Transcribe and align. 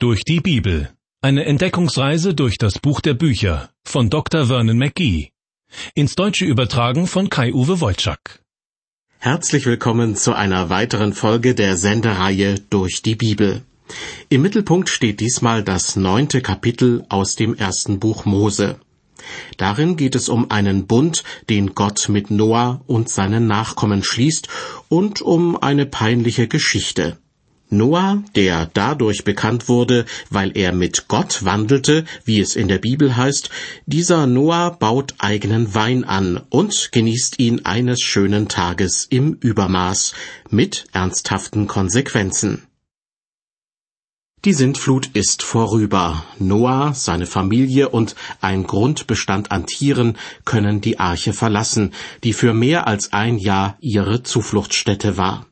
Durch 0.00 0.22
die 0.22 0.38
Bibel. 0.38 0.90
Eine 1.22 1.44
Entdeckungsreise 1.44 2.32
durch 2.32 2.56
das 2.56 2.78
Buch 2.78 3.00
der 3.00 3.14
Bücher 3.14 3.70
von 3.84 4.10
Dr. 4.10 4.46
Vernon 4.46 4.78
McGee. 4.78 5.30
Ins 5.92 6.14
Deutsche 6.14 6.44
übertragen 6.44 7.08
von 7.08 7.28
Kai-Uwe 7.28 7.80
Wolczak. 7.80 8.40
Herzlich 9.18 9.66
willkommen 9.66 10.14
zu 10.14 10.34
einer 10.34 10.70
weiteren 10.70 11.14
Folge 11.14 11.56
der 11.56 11.76
Sendereihe 11.76 12.60
Durch 12.70 13.02
die 13.02 13.16
Bibel. 13.16 13.64
Im 14.28 14.42
Mittelpunkt 14.42 14.88
steht 14.88 15.18
diesmal 15.18 15.64
das 15.64 15.96
neunte 15.96 16.42
Kapitel 16.42 17.04
aus 17.08 17.34
dem 17.34 17.56
ersten 17.56 17.98
Buch 17.98 18.24
Mose. 18.24 18.78
Darin 19.56 19.96
geht 19.96 20.14
es 20.14 20.28
um 20.28 20.52
einen 20.52 20.86
Bund, 20.86 21.24
den 21.50 21.74
Gott 21.74 22.08
mit 22.08 22.30
Noah 22.30 22.82
und 22.86 23.08
seinen 23.08 23.48
Nachkommen 23.48 24.04
schließt, 24.04 24.46
und 24.88 25.22
um 25.22 25.60
eine 25.60 25.86
peinliche 25.86 26.46
Geschichte. 26.46 27.18
Noah, 27.70 28.22
der 28.34 28.70
dadurch 28.72 29.24
bekannt 29.24 29.68
wurde, 29.68 30.06
weil 30.30 30.56
er 30.56 30.72
mit 30.72 31.08
Gott 31.08 31.44
wandelte, 31.44 32.04
wie 32.24 32.40
es 32.40 32.56
in 32.56 32.68
der 32.68 32.78
Bibel 32.78 33.16
heißt, 33.16 33.50
dieser 33.86 34.26
Noah 34.26 34.70
baut 34.78 35.14
eigenen 35.18 35.74
Wein 35.74 36.04
an 36.04 36.40
und 36.48 36.90
genießt 36.92 37.38
ihn 37.38 37.66
eines 37.66 38.00
schönen 38.00 38.48
Tages 38.48 39.06
im 39.10 39.34
Übermaß 39.34 40.14
mit 40.50 40.86
ernsthaften 40.92 41.66
Konsequenzen. 41.66 42.62
Die 44.44 44.52
Sintflut 44.52 45.10
ist 45.14 45.42
vorüber. 45.42 46.24
Noah, 46.38 46.94
seine 46.94 47.26
Familie 47.26 47.88
und 47.88 48.14
ein 48.40 48.68
Grundbestand 48.68 49.50
an 49.50 49.66
Tieren 49.66 50.16
können 50.44 50.80
die 50.80 51.00
Arche 51.00 51.32
verlassen, 51.32 51.92
die 52.22 52.32
für 52.32 52.54
mehr 52.54 52.86
als 52.86 53.12
ein 53.12 53.36
Jahr 53.38 53.76
ihre 53.80 54.22
Zufluchtsstätte 54.22 55.16
war. 55.16 55.46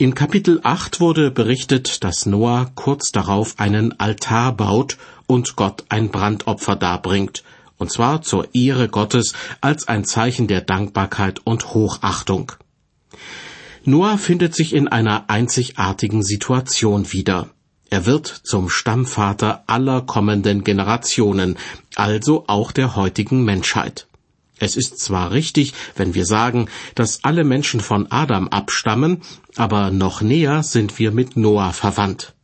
In 0.00 0.14
Kapitel 0.14 0.60
8 0.62 1.00
wurde 1.00 1.32
berichtet, 1.32 2.04
dass 2.04 2.24
Noah 2.24 2.70
kurz 2.76 3.10
darauf 3.10 3.58
einen 3.58 3.98
Altar 3.98 4.52
baut 4.52 4.96
und 5.26 5.56
Gott 5.56 5.86
ein 5.88 6.10
Brandopfer 6.10 6.76
darbringt, 6.76 7.42
und 7.78 7.90
zwar 7.90 8.22
zur 8.22 8.54
Ehre 8.54 8.88
Gottes 8.88 9.32
als 9.60 9.88
ein 9.88 10.04
Zeichen 10.04 10.46
der 10.46 10.60
Dankbarkeit 10.60 11.40
und 11.42 11.74
Hochachtung. 11.74 12.52
Noah 13.84 14.18
findet 14.18 14.54
sich 14.54 14.72
in 14.72 14.86
einer 14.86 15.30
einzigartigen 15.30 16.22
Situation 16.22 17.12
wieder. 17.12 17.48
Er 17.90 18.06
wird 18.06 18.28
zum 18.28 18.70
Stammvater 18.70 19.64
aller 19.66 20.02
kommenden 20.02 20.62
Generationen, 20.62 21.58
also 21.96 22.44
auch 22.46 22.70
der 22.70 22.94
heutigen 22.94 23.44
Menschheit. 23.44 24.07
Es 24.58 24.76
ist 24.76 24.98
zwar 24.98 25.30
richtig, 25.30 25.74
wenn 25.96 26.14
wir 26.14 26.26
sagen, 26.26 26.68
dass 26.94 27.24
alle 27.24 27.44
Menschen 27.44 27.80
von 27.80 28.10
Adam 28.10 28.48
abstammen, 28.48 29.22
aber 29.56 29.90
noch 29.90 30.20
näher 30.20 30.62
sind 30.62 30.98
wir 30.98 31.12
mit 31.12 31.36
Noah 31.36 31.72
verwandt. 31.72 32.34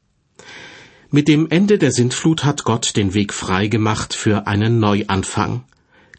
Mit 1.10 1.28
dem 1.28 1.48
Ende 1.48 1.78
der 1.78 1.92
Sintflut 1.92 2.44
hat 2.44 2.64
Gott 2.64 2.96
den 2.96 3.14
Weg 3.14 3.32
freigemacht 3.32 4.14
für 4.14 4.46
einen 4.46 4.80
Neuanfang. 4.80 5.64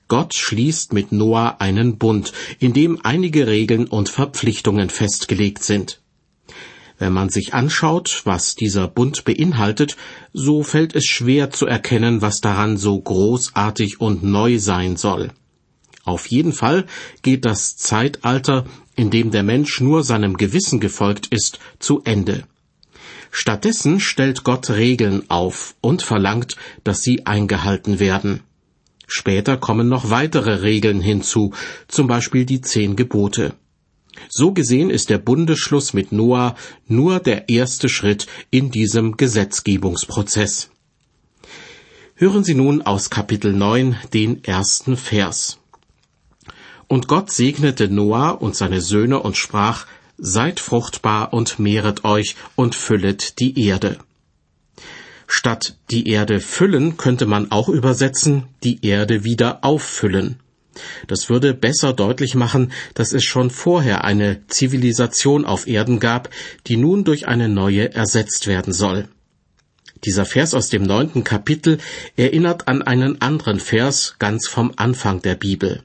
Gott 0.08 0.34
schließt 0.34 0.94
mit 0.94 1.12
Noah 1.12 1.58
einen 1.60 1.98
Bund, 1.98 2.32
in 2.60 2.74
dem 2.74 3.00
einige 3.04 3.48
Regeln 3.48 3.88
und 3.88 4.08
Verpflichtungen 4.08 4.90
festgelegt 4.90 5.64
sind. 5.64 6.02
Wenn 6.98 7.12
man 7.12 7.30
sich 7.30 7.54
anschaut, 7.54 8.22
was 8.24 8.56
dieser 8.56 8.88
Bund 8.88 9.26
beinhaltet, 9.26 9.98
so 10.32 10.64
fällt 10.64 10.96
es 10.96 11.06
schwer 11.06 11.50
zu 11.50 11.66
erkennen, 11.66 12.22
was 12.22 12.40
daran 12.40 12.78
so 12.78 13.00
großartig 13.00 14.00
und 14.00 14.24
neu 14.24 14.60
sein 14.60 14.96
soll. 14.96 15.32
Auf 16.06 16.28
jeden 16.28 16.54
Fall 16.54 16.86
geht 17.24 17.46
das 17.46 17.76
Zeitalter, 17.76 18.66
in 18.96 19.10
dem 19.10 19.32
der 19.32 19.44
Mensch 19.44 19.82
nur 19.82 20.04
seinem 20.04 20.38
Gewissen 20.38 20.80
gefolgt 20.80 21.28
ist, 21.28 21.60
zu 21.80 22.02
Ende. 22.04 22.44
Stattdessen 23.32 24.00
stellt 24.00 24.44
Gott 24.44 24.70
Regeln 24.70 25.30
auf 25.30 25.76
und 25.82 26.04
verlangt, 26.04 26.56
dass 26.84 27.02
sie 27.02 27.26
eingehalten 27.26 28.00
werden. 28.00 28.42
Später 29.08 29.58
kommen 29.58 29.90
noch 29.90 30.10
weitere 30.10 30.62
Regeln 30.62 31.02
hinzu, 31.02 31.54
zum 31.88 32.08
Beispiel 32.08 32.46
die 32.46 32.62
zehn 32.62 32.96
Gebote. 32.96 33.56
So 34.30 34.54
gesehen 34.54 34.90
ist 34.90 35.10
der 35.10 35.18
Bundesschluss 35.18 35.94
mit 35.94 36.12
Noah 36.12 36.56
nur 36.88 37.20
der 37.20 37.50
erste 37.50 37.90
Schritt 37.90 38.28
in 38.52 38.72
diesem 38.72 39.18
Gesetzgebungsprozess. 39.18 40.70
Hören 42.16 42.46
Sie 42.46 42.56
nun 42.56 42.82
aus 42.82 43.10
Kapitel 43.10 43.52
9 43.52 43.98
den 44.14 44.44
ersten 44.46 44.96
Vers. 44.96 45.60
Und 46.88 47.08
Gott 47.08 47.32
segnete 47.32 47.90
Noah 47.90 48.42
und 48.42 48.56
seine 48.56 48.82
Söhne 48.82 49.20
und 49.20 49.38
sprach, 49.38 49.86
Seid 50.18 50.62
fruchtbar 50.62 51.34
und 51.34 51.60
mehret 51.60 52.06
euch 52.06 52.36
und 52.56 52.74
füllet 52.74 53.40
die 53.40 53.66
Erde. 53.68 53.98
Statt 55.28 55.76
die 55.92 56.08
Erde 56.08 56.40
füllen 56.40 56.98
könnte 56.98 57.26
man 57.26 57.52
auch 57.52 57.68
übersetzen, 57.68 58.44
die 58.64 58.86
Erde 58.86 59.24
wieder 59.24 59.66
auffüllen. 59.66 60.40
Das 61.08 61.30
würde 61.30 61.54
besser 61.54 61.94
deutlich 61.94 62.36
machen, 62.36 62.72
dass 62.94 63.14
es 63.14 63.24
schon 63.24 63.50
vorher 63.50 64.04
eine 64.04 64.46
Zivilisation 64.48 65.46
auf 65.46 65.68
Erden 65.68 66.00
gab, 66.00 66.30
die 66.68 66.78
nun 66.78 67.04
durch 67.04 67.28
eine 67.28 67.50
neue 67.50 67.94
ersetzt 67.94 68.48
werden 68.48 68.74
soll. 68.74 69.08
Dieser 70.04 70.26
Vers 70.26 70.54
aus 70.54 70.70
dem 70.70 70.84
neunten 70.84 71.24
Kapitel 71.24 71.80
erinnert 72.16 72.68
an 72.68 72.82
einen 72.82 73.22
anderen 73.22 73.60
Vers 73.60 74.16
ganz 74.20 74.48
vom 74.48 74.72
Anfang 74.76 75.22
der 75.22 75.36
Bibel. 75.36 75.84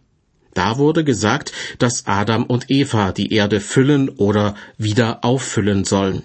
Da 0.60 0.76
wurde 0.76 1.04
gesagt, 1.04 1.53
dass 1.78 2.06
Adam 2.06 2.44
und 2.44 2.71
Eva 2.71 3.12
die 3.12 3.32
Erde 3.32 3.60
füllen 3.60 4.10
oder 4.10 4.54
wieder 4.76 5.25
auffüllen 5.25 5.87
sollen. 5.87 6.25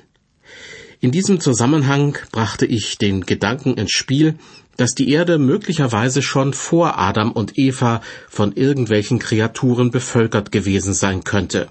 In 1.00 1.12
diesem 1.12 1.40
Zusammenhang 1.40 2.18
brachte 2.34 2.66
ich 2.66 2.98
den 2.98 3.26
Gedanken 3.26 3.76
ins 3.76 3.92
Spiel, 3.94 4.36
dass 4.76 4.92
die 4.92 5.10
Erde 5.10 5.38
möglicherweise 5.38 6.22
schon 6.22 6.54
vor 6.54 7.00
Adam 7.00 7.32
und 7.32 7.58
Eva 7.58 8.02
von 8.28 8.52
irgendwelchen 8.52 9.20
Kreaturen 9.20 9.90
bevölkert 9.90 10.52
gewesen 10.52 10.94
sein 10.94 11.24
könnte. 11.24 11.70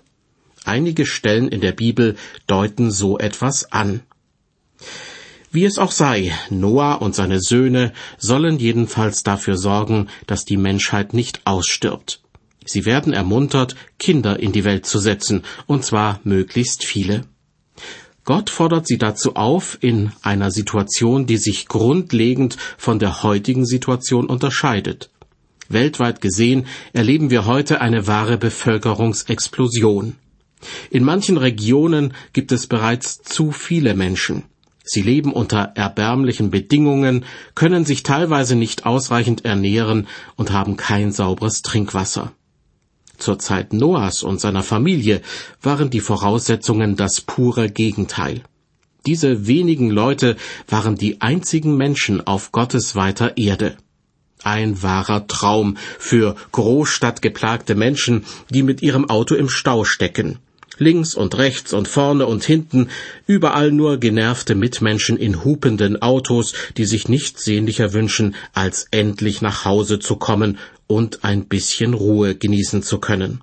Einige 0.64 1.04
Stellen 1.04 1.48
in 1.48 1.60
der 1.60 1.72
Bibel 1.72 2.16
deuten 2.46 2.90
so 2.90 3.18
etwas 3.18 3.72
an. 3.72 4.00
Wie 5.52 5.66
es 5.66 5.76
auch 5.76 5.92
sei, 5.92 6.32
Noah 6.48 7.02
und 7.02 7.14
seine 7.14 7.42
Söhne 7.42 7.92
sollen 8.16 8.58
jedenfalls 8.58 9.22
dafür 9.22 9.58
sorgen, 9.58 10.08
dass 10.26 10.46
die 10.46 10.56
Menschheit 10.56 11.12
nicht 11.12 11.42
ausstirbt. 11.44 12.23
Sie 12.64 12.84
werden 12.84 13.12
ermuntert, 13.12 13.76
Kinder 13.98 14.40
in 14.40 14.52
die 14.52 14.64
Welt 14.64 14.86
zu 14.86 14.98
setzen, 14.98 15.42
und 15.66 15.84
zwar 15.84 16.20
möglichst 16.24 16.84
viele. 16.84 17.24
Gott 18.24 18.48
fordert 18.48 18.86
sie 18.86 18.96
dazu 18.96 19.36
auf, 19.36 19.76
in 19.82 20.10
einer 20.22 20.50
Situation, 20.50 21.26
die 21.26 21.36
sich 21.36 21.68
grundlegend 21.68 22.56
von 22.78 22.98
der 22.98 23.22
heutigen 23.22 23.66
Situation 23.66 24.26
unterscheidet. 24.26 25.10
Weltweit 25.68 26.20
gesehen 26.20 26.66
erleben 26.92 27.30
wir 27.30 27.44
heute 27.46 27.80
eine 27.80 28.06
wahre 28.06 28.38
Bevölkerungsexplosion. 28.38 30.16
In 30.90 31.04
manchen 31.04 31.36
Regionen 31.36 32.14
gibt 32.32 32.52
es 32.52 32.66
bereits 32.66 33.22
zu 33.22 33.50
viele 33.50 33.94
Menschen. 33.94 34.44
Sie 34.82 35.02
leben 35.02 35.32
unter 35.32 35.72
erbärmlichen 35.74 36.50
Bedingungen, 36.50 37.24
können 37.54 37.84
sich 37.84 38.02
teilweise 38.02 38.54
nicht 38.54 38.84
ausreichend 38.84 39.44
ernähren 39.44 40.06
und 40.36 40.52
haben 40.52 40.76
kein 40.76 41.12
sauberes 41.12 41.62
Trinkwasser. 41.62 42.32
Zur 43.24 43.38
Zeit 43.38 43.72
Noahs 43.72 44.22
und 44.22 44.38
seiner 44.38 44.62
Familie 44.62 45.22
waren 45.62 45.88
die 45.88 46.00
Voraussetzungen 46.00 46.94
das 46.94 47.22
pure 47.22 47.70
Gegenteil. 47.70 48.42
Diese 49.06 49.46
wenigen 49.46 49.88
Leute 49.88 50.36
waren 50.68 50.96
die 50.96 51.22
einzigen 51.22 51.74
Menschen 51.78 52.26
auf 52.26 52.52
Gottes 52.52 52.96
weiter 52.96 53.38
Erde. 53.38 53.78
Ein 54.42 54.82
wahrer 54.82 55.26
Traum 55.26 55.78
für 55.98 56.36
großstadtgeplagte 56.52 57.74
Menschen, 57.74 58.26
die 58.50 58.62
mit 58.62 58.82
ihrem 58.82 59.08
Auto 59.08 59.34
im 59.34 59.48
Stau 59.48 59.84
stecken. 59.84 60.38
Links 60.76 61.14
und 61.14 61.38
rechts 61.38 61.72
und 61.72 61.88
vorne 61.88 62.26
und 62.26 62.44
hinten, 62.44 62.88
überall 63.26 63.72
nur 63.72 63.96
genervte 63.96 64.54
Mitmenschen 64.54 65.16
in 65.16 65.44
hupenden 65.44 66.02
Autos, 66.02 66.52
die 66.76 66.84
sich 66.84 67.08
nichts 67.08 67.42
sehnlicher 67.44 67.94
wünschen, 67.94 68.34
als 68.52 68.88
endlich 68.90 69.40
nach 69.40 69.64
Hause 69.64 69.98
zu 69.98 70.16
kommen 70.16 70.58
und 70.86 71.24
ein 71.24 71.46
bisschen 71.46 71.94
Ruhe 71.94 72.34
genießen 72.34 72.82
zu 72.82 72.98
können. 72.98 73.40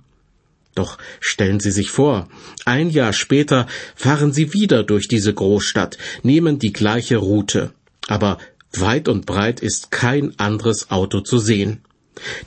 Doch 0.74 0.96
stellen 1.20 1.60
Sie 1.60 1.70
sich 1.70 1.90
vor, 1.90 2.28
ein 2.64 2.88
Jahr 2.88 3.12
später 3.12 3.66
fahren 3.94 4.32
Sie 4.32 4.54
wieder 4.54 4.82
durch 4.84 5.06
diese 5.06 5.34
Großstadt, 5.34 5.98
nehmen 6.22 6.58
die 6.58 6.72
gleiche 6.72 7.18
Route, 7.18 7.72
aber 8.08 8.38
weit 8.72 9.08
und 9.08 9.26
breit 9.26 9.60
ist 9.60 9.90
kein 9.90 10.38
anderes 10.38 10.90
Auto 10.90 11.20
zu 11.20 11.38
sehen. 11.38 11.82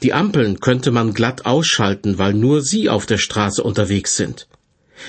Die 0.01 0.13
Ampeln 0.13 0.59
könnte 0.59 0.91
man 0.91 1.13
glatt 1.13 1.45
ausschalten, 1.45 2.17
weil 2.17 2.33
nur 2.33 2.61
Sie 2.61 2.89
auf 2.89 3.05
der 3.05 3.17
Straße 3.17 3.61
unterwegs 3.61 4.15
sind. 4.15 4.47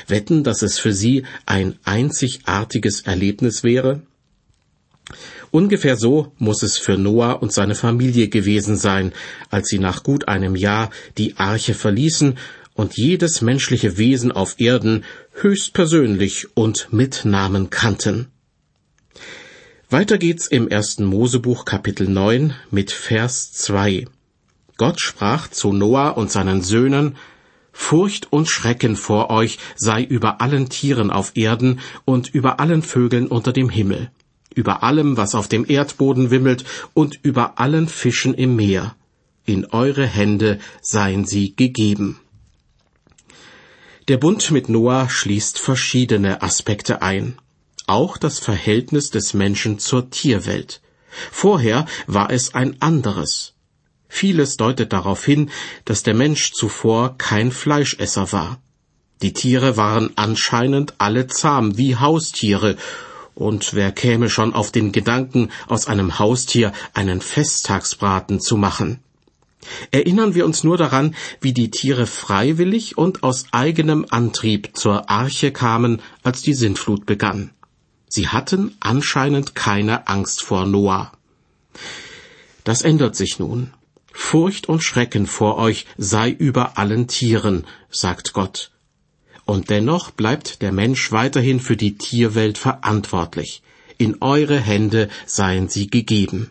Wetten, 0.08 0.44
dass 0.44 0.62
es 0.62 0.78
für 0.78 0.92
Sie 0.92 1.24
ein 1.46 1.78
einzigartiges 1.84 3.02
Erlebnis 3.02 3.62
wäre? 3.62 4.02
Ungefähr 5.50 5.96
so 5.96 6.32
muss 6.38 6.62
es 6.62 6.78
für 6.78 6.98
Noah 6.98 7.42
und 7.42 7.52
seine 7.52 7.74
Familie 7.74 8.28
gewesen 8.28 8.76
sein, 8.76 9.12
als 9.50 9.68
sie 9.68 9.78
nach 9.78 10.02
gut 10.02 10.28
einem 10.28 10.56
Jahr 10.56 10.90
die 11.18 11.36
Arche 11.36 11.74
verließen 11.74 12.36
und 12.74 12.96
jedes 12.96 13.40
menschliche 13.40 13.98
Wesen 13.98 14.32
auf 14.32 14.56
Erden 14.58 15.04
höchstpersönlich 15.34 16.48
und 16.54 16.92
mit 16.92 17.24
Namen 17.24 17.70
kannten. 17.70 18.28
Weiter 19.88 20.18
geht's 20.18 20.48
im 20.48 20.68
ersten 20.68 21.04
Mosebuch 21.04 21.64
Kapitel 21.64 22.08
9 22.08 22.54
mit 22.70 22.90
Vers 22.90 23.52
2. 23.52 24.06
Gott 24.76 25.00
sprach 25.00 25.48
zu 25.48 25.72
Noah 25.72 26.16
und 26.16 26.30
seinen 26.30 26.60
Söhnen, 26.60 27.16
Furcht 27.72 28.32
und 28.32 28.48
Schrecken 28.48 28.96
vor 28.96 29.30
euch 29.30 29.58
sei 29.76 30.02
über 30.02 30.40
allen 30.40 30.70
Tieren 30.70 31.10
auf 31.10 31.32
Erden 31.36 31.80
und 32.04 32.34
über 32.34 32.58
allen 32.58 32.82
Vögeln 32.82 33.26
unter 33.26 33.52
dem 33.52 33.68
Himmel, 33.68 34.10
über 34.56 34.82
allem, 34.82 35.16
was 35.16 35.36
auf 35.36 35.46
dem 35.46 35.64
Erdboden 35.68 36.30
wimmelt 36.32 36.64
und 36.94 37.20
über 37.22 37.60
allen 37.60 37.88
Fischen 37.88 38.34
im 38.34 38.56
Meer. 38.56 38.96
In 39.44 39.66
eure 39.66 40.06
Hände 40.06 40.58
seien 40.80 41.24
sie 41.24 41.54
gegeben. 41.54 42.18
Der 44.08 44.16
Bund 44.16 44.50
mit 44.50 44.68
Noah 44.68 45.08
schließt 45.08 45.58
verschiedene 45.60 46.42
Aspekte 46.42 47.02
ein. 47.02 47.38
Auch 47.86 48.16
das 48.16 48.38
Verhältnis 48.38 49.10
des 49.10 49.34
Menschen 49.34 49.78
zur 49.78 50.10
Tierwelt. 50.10 50.80
Vorher 51.30 51.86
war 52.06 52.30
es 52.30 52.54
ein 52.54 52.80
anderes. 52.80 53.54
Vieles 54.08 54.56
deutet 54.56 54.92
darauf 54.92 55.24
hin, 55.24 55.50
dass 55.84 56.02
der 56.02 56.14
Mensch 56.14 56.52
zuvor 56.52 57.18
kein 57.18 57.52
Fleischesser 57.52 58.32
war. 58.32 58.60
Die 59.22 59.32
Tiere 59.32 59.76
waren 59.76 60.10
anscheinend 60.16 60.94
alle 60.98 61.26
zahm 61.26 61.76
wie 61.78 61.96
Haustiere, 61.96 62.76
und 63.36 63.74
wer 63.74 63.92
käme 63.92 64.28
schon 64.28 64.54
auf 64.54 64.72
den 64.72 64.90
Gedanken, 64.90 65.50
aus 65.68 65.86
einem 65.86 66.18
Haustier 66.18 66.72
einen 66.94 67.20
Festtagsbraten 67.20 68.40
zu 68.40 68.56
machen? 68.56 68.98
Erinnern 69.90 70.34
wir 70.34 70.46
uns 70.46 70.64
nur 70.64 70.78
daran, 70.78 71.14
wie 71.40 71.52
die 71.52 71.70
Tiere 71.70 72.06
freiwillig 72.06 72.96
und 72.96 73.22
aus 73.22 73.46
eigenem 73.52 74.06
Antrieb 74.08 74.76
zur 74.76 75.10
Arche 75.10 75.52
kamen, 75.52 76.00
als 76.22 76.42
die 76.42 76.54
Sintflut 76.54 77.04
begann. 77.04 77.50
Sie 78.08 78.28
hatten 78.28 78.74
anscheinend 78.80 79.54
keine 79.54 80.08
Angst 80.08 80.42
vor 80.42 80.64
Noah. 80.64 81.12
Das 82.64 82.82
ändert 82.82 83.16
sich 83.16 83.38
nun. 83.38 83.74
Furcht 84.12 84.68
und 84.68 84.82
Schrecken 84.82 85.26
vor 85.26 85.58
euch 85.58 85.86
sei 85.98 86.30
über 86.30 86.78
allen 86.78 87.06
Tieren, 87.06 87.66
sagt 87.90 88.32
Gott. 88.32 88.70
Und 89.46 89.70
dennoch 89.70 90.10
bleibt 90.10 90.60
der 90.60 90.72
Mensch 90.72 91.12
weiterhin 91.12 91.60
für 91.60 91.76
die 91.76 91.96
Tierwelt 91.96 92.58
verantwortlich. 92.58 93.62
In 93.96 94.20
eure 94.20 94.58
Hände 94.58 95.08
seien 95.24 95.68
sie 95.68 95.86
gegeben. 95.86 96.50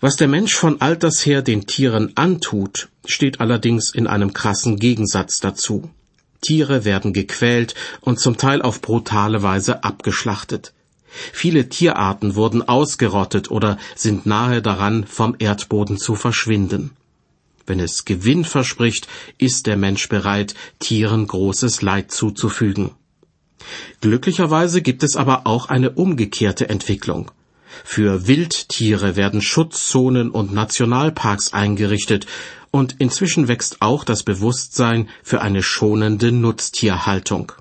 Was 0.00 0.16
der 0.16 0.28
Mensch 0.28 0.54
von 0.54 0.80
alters 0.80 1.24
her 1.24 1.42
den 1.42 1.66
Tieren 1.66 2.16
antut, 2.16 2.88
steht 3.04 3.40
allerdings 3.40 3.94
in 3.94 4.06
einem 4.06 4.32
krassen 4.32 4.76
Gegensatz 4.76 5.40
dazu. 5.40 5.88
Tiere 6.40 6.84
werden 6.84 7.12
gequält 7.12 7.74
und 8.00 8.18
zum 8.18 8.36
Teil 8.36 8.60
auf 8.60 8.80
brutale 8.80 9.42
Weise 9.42 9.84
abgeschlachtet. 9.84 10.72
Viele 11.32 11.68
Tierarten 11.68 12.34
wurden 12.34 12.66
ausgerottet 12.66 13.50
oder 13.50 13.78
sind 13.94 14.26
nahe 14.26 14.62
daran, 14.62 15.06
vom 15.06 15.36
Erdboden 15.38 15.98
zu 15.98 16.14
verschwinden. 16.14 16.90
Wenn 17.70 17.78
es 17.78 18.04
Gewinn 18.04 18.44
verspricht, 18.44 19.06
ist 19.38 19.68
der 19.68 19.76
Mensch 19.76 20.08
bereit, 20.08 20.56
Tieren 20.80 21.28
großes 21.28 21.82
Leid 21.82 22.10
zuzufügen. 22.10 22.90
Glücklicherweise 24.00 24.82
gibt 24.82 25.04
es 25.04 25.14
aber 25.14 25.46
auch 25.46 25.68
eine 25.68 25.90
umgekehrte 25.90 26.68
Entwicklung. 26.68 27.30
Für 27.84 28.26
Wildtiere 28.26 29.14
werden 29.14 29.40
Schutzzonen 29.40 30.32
und 30.32 30.52
Nationalparks 30.52 31.52
eingerichtet, 31.52 32.26
und 32.72 32.96
inzwischen 32.98 33.46
wächst 33.46 33.82
auch 33.82 34.02
das 34.02 34.24
Bewusstsein 34.24 35.08
für 35.22 35.40
eine 35.40 35.62
schonende 35.62 36.32
Nutztierhaltung. 36.32 37.52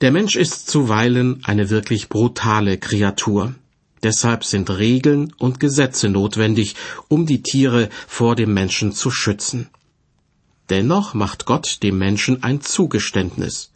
Der 0.00 0.12
Mensch 0.12 0.36
ist 0.36 0.66
zuweilen 0.66 1.42
eine 1.44 1.68
wirklich 1.68 2.08
brutale 2.08 2.78
Kreatur. 2.78 3.54
Deshalb 4.02 4.44
sind 4.44 4.68
Regeln 4.70 5.32
und 5.38 5.60
Gesetze 5.60 6.08
notwendig, 6.08 6.74
um 7.08 7.26
die 7.26 7.42
Tiere 7.42 7.88
vor 8.08 8.34
dem 8.34 8.52
Menschen 8.52 8.92
zu 8.92 9.10
schützen. 9.10 9.68
Dennoch 10.70 11.14
macht 11.14 11.44
Gott 11.44 11.82
dem 11.82 11.98
Menschen 11.98 12.42
ein 12.42 12.60
Zugeständnis. 12.60 13.70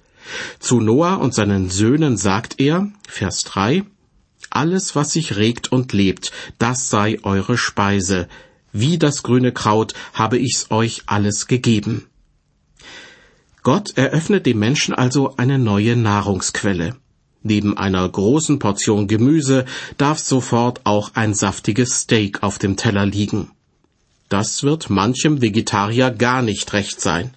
Zu 0.58 0.80
Noah 0.80 1.20
und 1.20 1.34
seinen 1.34 1.70
Söhnen 1.70 2.16
sagt 2.16 2.58
er, 2.58 2.90
Vers 3.08 3.44
3, 3.44 3.84
Alles, 4.50 4.96
was 4.96 5.12
sich 5.12 5.36
regt 5.36 5.70
und 5.70 5.92
lebt, 5.92 6.32
das 6.58 6.88
sei 6.88 7.18
eure 7.22 7.58
Speise. 7.58 8.28
Wie 8.72 8.98
das 8.98 9.22
grüne 9.22 9.52
Kraut 9.52 9.94
habe 10.12 10.38
ich's 10.38 10.70
euch 10.70 11.02
alles 11.06 11.46
gegeben. 11.46 12.06
Gott 13.62 13.96
eröffnet 13.96 14.46
dem 14.46 14.58
Menschen 14.58 14.94
also 14.94 15.36
eine 15.36 15.58
neue 15.58 15.96
Nahrungsquelle. 15.96 16.96
Neben 17.48 17.78
einer 17.78 18.08
großen 18.08 18.58
Portion 18.58 19.06
Gemüse 19.06 19.66
darf 19.98 20.18
sofort 20.18 20.80
auch 20.82 21.12
ein 21.14 21.32
saftiges 21.32 22.00
Steak 22.00 22.42
auf 22.42 22.58
dem 22.58 22.76
Teller 22.76 23.06
liegen. 23.06 23.52
Das 24.28 24.64
wird 24.64 24.90
manchem 24.90 25.42
Vegetarier 25.42 26.10
gar 26.10 26.42
nicht 26.42 26.72
recht 26.72 27.00
sein. 27.00 27.34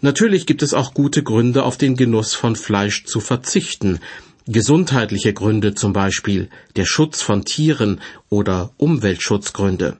Natürlich 0.00 0.46
gibt 0.46 0.62
es 0.62 0.74
auch 0.74 0.94
gute 0.94 1.24
Gründe, 1.24 1.64
auf 1.64 1.76
den 1.76 1.96
Genuss 1.96 2.34
von 2.34 2.54
Fleisch 2.54 3.04
zu 3.04 3.18
verzichten. 3.18 3.98
Gesundheitliche 4.46 5.32
Gründe 5.34 5.74
zum 5.74 5.92
Beispiel, 5.92 6.48
der 6.76 6.84
Schutz 6.84 7.20
von 7.20 7.44
Tieren 7.44 8.00
oder 8.28 8.70
Umweltschutzgründe. 8.76 9.96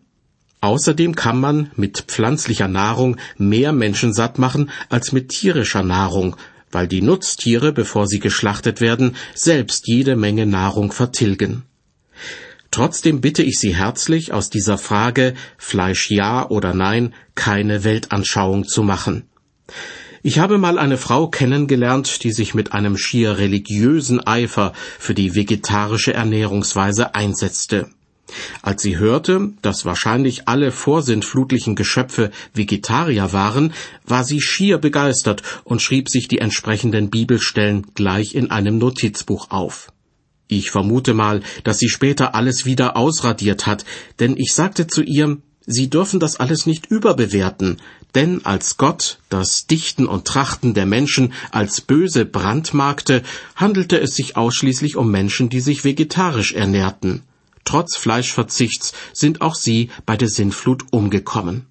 Außerdem 0.60 1.16
kann 1.16 1.40
man 1.40 1.72
mit 1.74 2.04
pflanzlicher 2.06 2.68
Nahrung 2.68 3.16
mehr 3.38 3.72
Menschen 3.72 4.12
satt 4.12 4.38
machen 4.38 4.70
als 4.88 5.10
mit 5.10 5.30
tierischer 5.30 5.82
Nahrung, 5.82 6.36
weil 6.72 6.88
die 6.88 7.02
Nutztiere, 7.02 7.72
bevor 7.72 8.06
sie 8.08 8.18
geschlachtet 8.18 8.80
werden, 8.80 9.14
selbst 9.34 9.86
jede 9.86 10.16
Menge 10.16 10.46
Nahrung 10.46 10.90
vertilgen. 10.90 11.62
Trotzdem 12.72 13.20
bitte 13.20 13.42
ich 13.42 13.58
Sie 13.58 13.76
herzlich, 13.76 14.32
aus 14.32 14.48
dieser 14.48 14.78
Frage 14.78 15.34
Fleisch 15.58 16.10
ja 16.10 16.48
oder 16.48 16.72
nein 16.72 17.12
keine 17.34 17.84
Weltanschauung 17.84 18.66
zu 18.66 18.82
machen. 18.82 19.24
Ich 20.22 20.38
habe 20.38 20.56
mal 20.56 20.78
eine 20.78 20.96
Frau 20.96 21.28
kennengelernt, 21.28 22.24
die 22.24 22.32
sich 22.32 22.54
mit 22.54 22.72
einem 22.72 22.96
schier 22.96 23.38
religiösen 23.38 24.26
Eifer 24.26 24.72
für 24.98 25.14
die 25.14 25.34
vegetarische 25.34 26.14
Ernährungsweise 26.14 27.14
einsetzte. 27.14 27.90
Als 28.62 28.82
sie 28.82 28.98
hörte, 28.98 29.52
dass 29.62 29.84
wahrscheinlich 29.84 30.48
alle 30.48 30.72
vorsintflutlichen 30.72 31.74
Geschöpfe 31.74 32.30
Vegetarier 32.54 33.32
waren, 33.32 33.72
war 34.06 34.24
sie 34.24 34.40
schier 34.40 34.78
begeistert 34.78 35.42
und 35.64 35.82
schrieb 35.82 36.08
sich 36.08 36.28
die 36.28 36.38
entsprechenden 36.38 37.10
Bibelstellen 37.10 37.86
gleich 37.94 38.34
in 38.34 38.50
einem 38.50 38.78
Notizbuch 38.78 39.50
auf. 39.50 39.92
Ich 40.48 40.70
vermute 40.70 41.14
mal, 41.14 41.42
dass 41.64 41.78
sie 41.78 41.88
später 41.88 42.34
alles 42.34 42.66
wieder 42.66 42.96
ausradiert 42.96 43.66
hat, 43.66 43.84
denn 44.20 44.36
ich 44.36 44.52
sagte 44.52 44.86
zu 44.86 45.02
ihr, 45.02 45.38
Sie 45.64 45.88
dürfen 45.88 46.18
das 46.18 46.40
alles 46.40 46.66
nicht 46.66 46.86
überbewerten, 46.86 47.80
denn 48.16 48.44
als 48.44 48.78
Gott 48.78 49.18
das 49.28 49.68
Dichten 49.68 50.06
und 50.06 50.26
Trachten 50.26 50.74
der 50.74 50.86
Menschen 50.86 51.32
als 51.52 51.80
böse 51.80 52.24
brandmarkte, 52.24 53.22
handelte 53.54 54.00
es 54.00 54.16
sich 54.16 54.36
ausschließlich 54.36 54.96
um 54.96 55.10
Menschen, 55.10 55.50
die 55.50 55.60
sich 55.60 55.84
vegetarisch 55.84 56.52
ernährten. 56.52 57.22
Trotz 57.64 57.96
Fleischverzichts 57.96 58.92
sind 59.12 59.40
auch 59.40 59.54
sie 59.54 59.90
bei 60.06 60.16
der 60.16 60.28
Sintflut 60.28 60.84
umgekommen. 60.90 61.66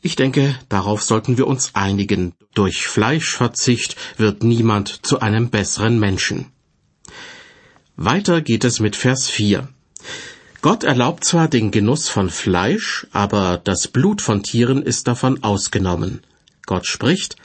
Ich 0.00 0.16
denke, 0.16 0.54
darauf 0.68 1.02
sollten 1.02 1.38
wir 1.38 1.46
uns 1.46 1.74
einigen. 1.74 2.34
Durch 2.54 2.86
Fleischverzicht 2.86 3.96
wird 4.16 4.42
niemand 4.42 5.04
zu 5.06 5.20
einem 5.20 5.50
besseren 5.50 5.98
Menschen. 5.98 6.46
Weiter 7.96 8.40
geht 8.40 8.64
es 8.64 8.78
mit 8.78 8.94
Vers 8.94 9.28
4. 9.28 9.68
Gott 10.60 10.84
erlaubt 10.84 11.24
zwar 11.24 11.48
den 11.48 11.70
Genuss 11.70 12.08
von 12.08 12.30
Fleisch, 12.30 13.06
aber 13.12 13.60
das 13.62 13.88
Blut 13.88 14.22
von 14.22 14.42
Tieren 14.42 14.82
ist 14.82 15.08
davon 15.08 15.42
ausgenommen. 15.42 16.20
Gott 16.66 16.86
spricht, 16.86 17.36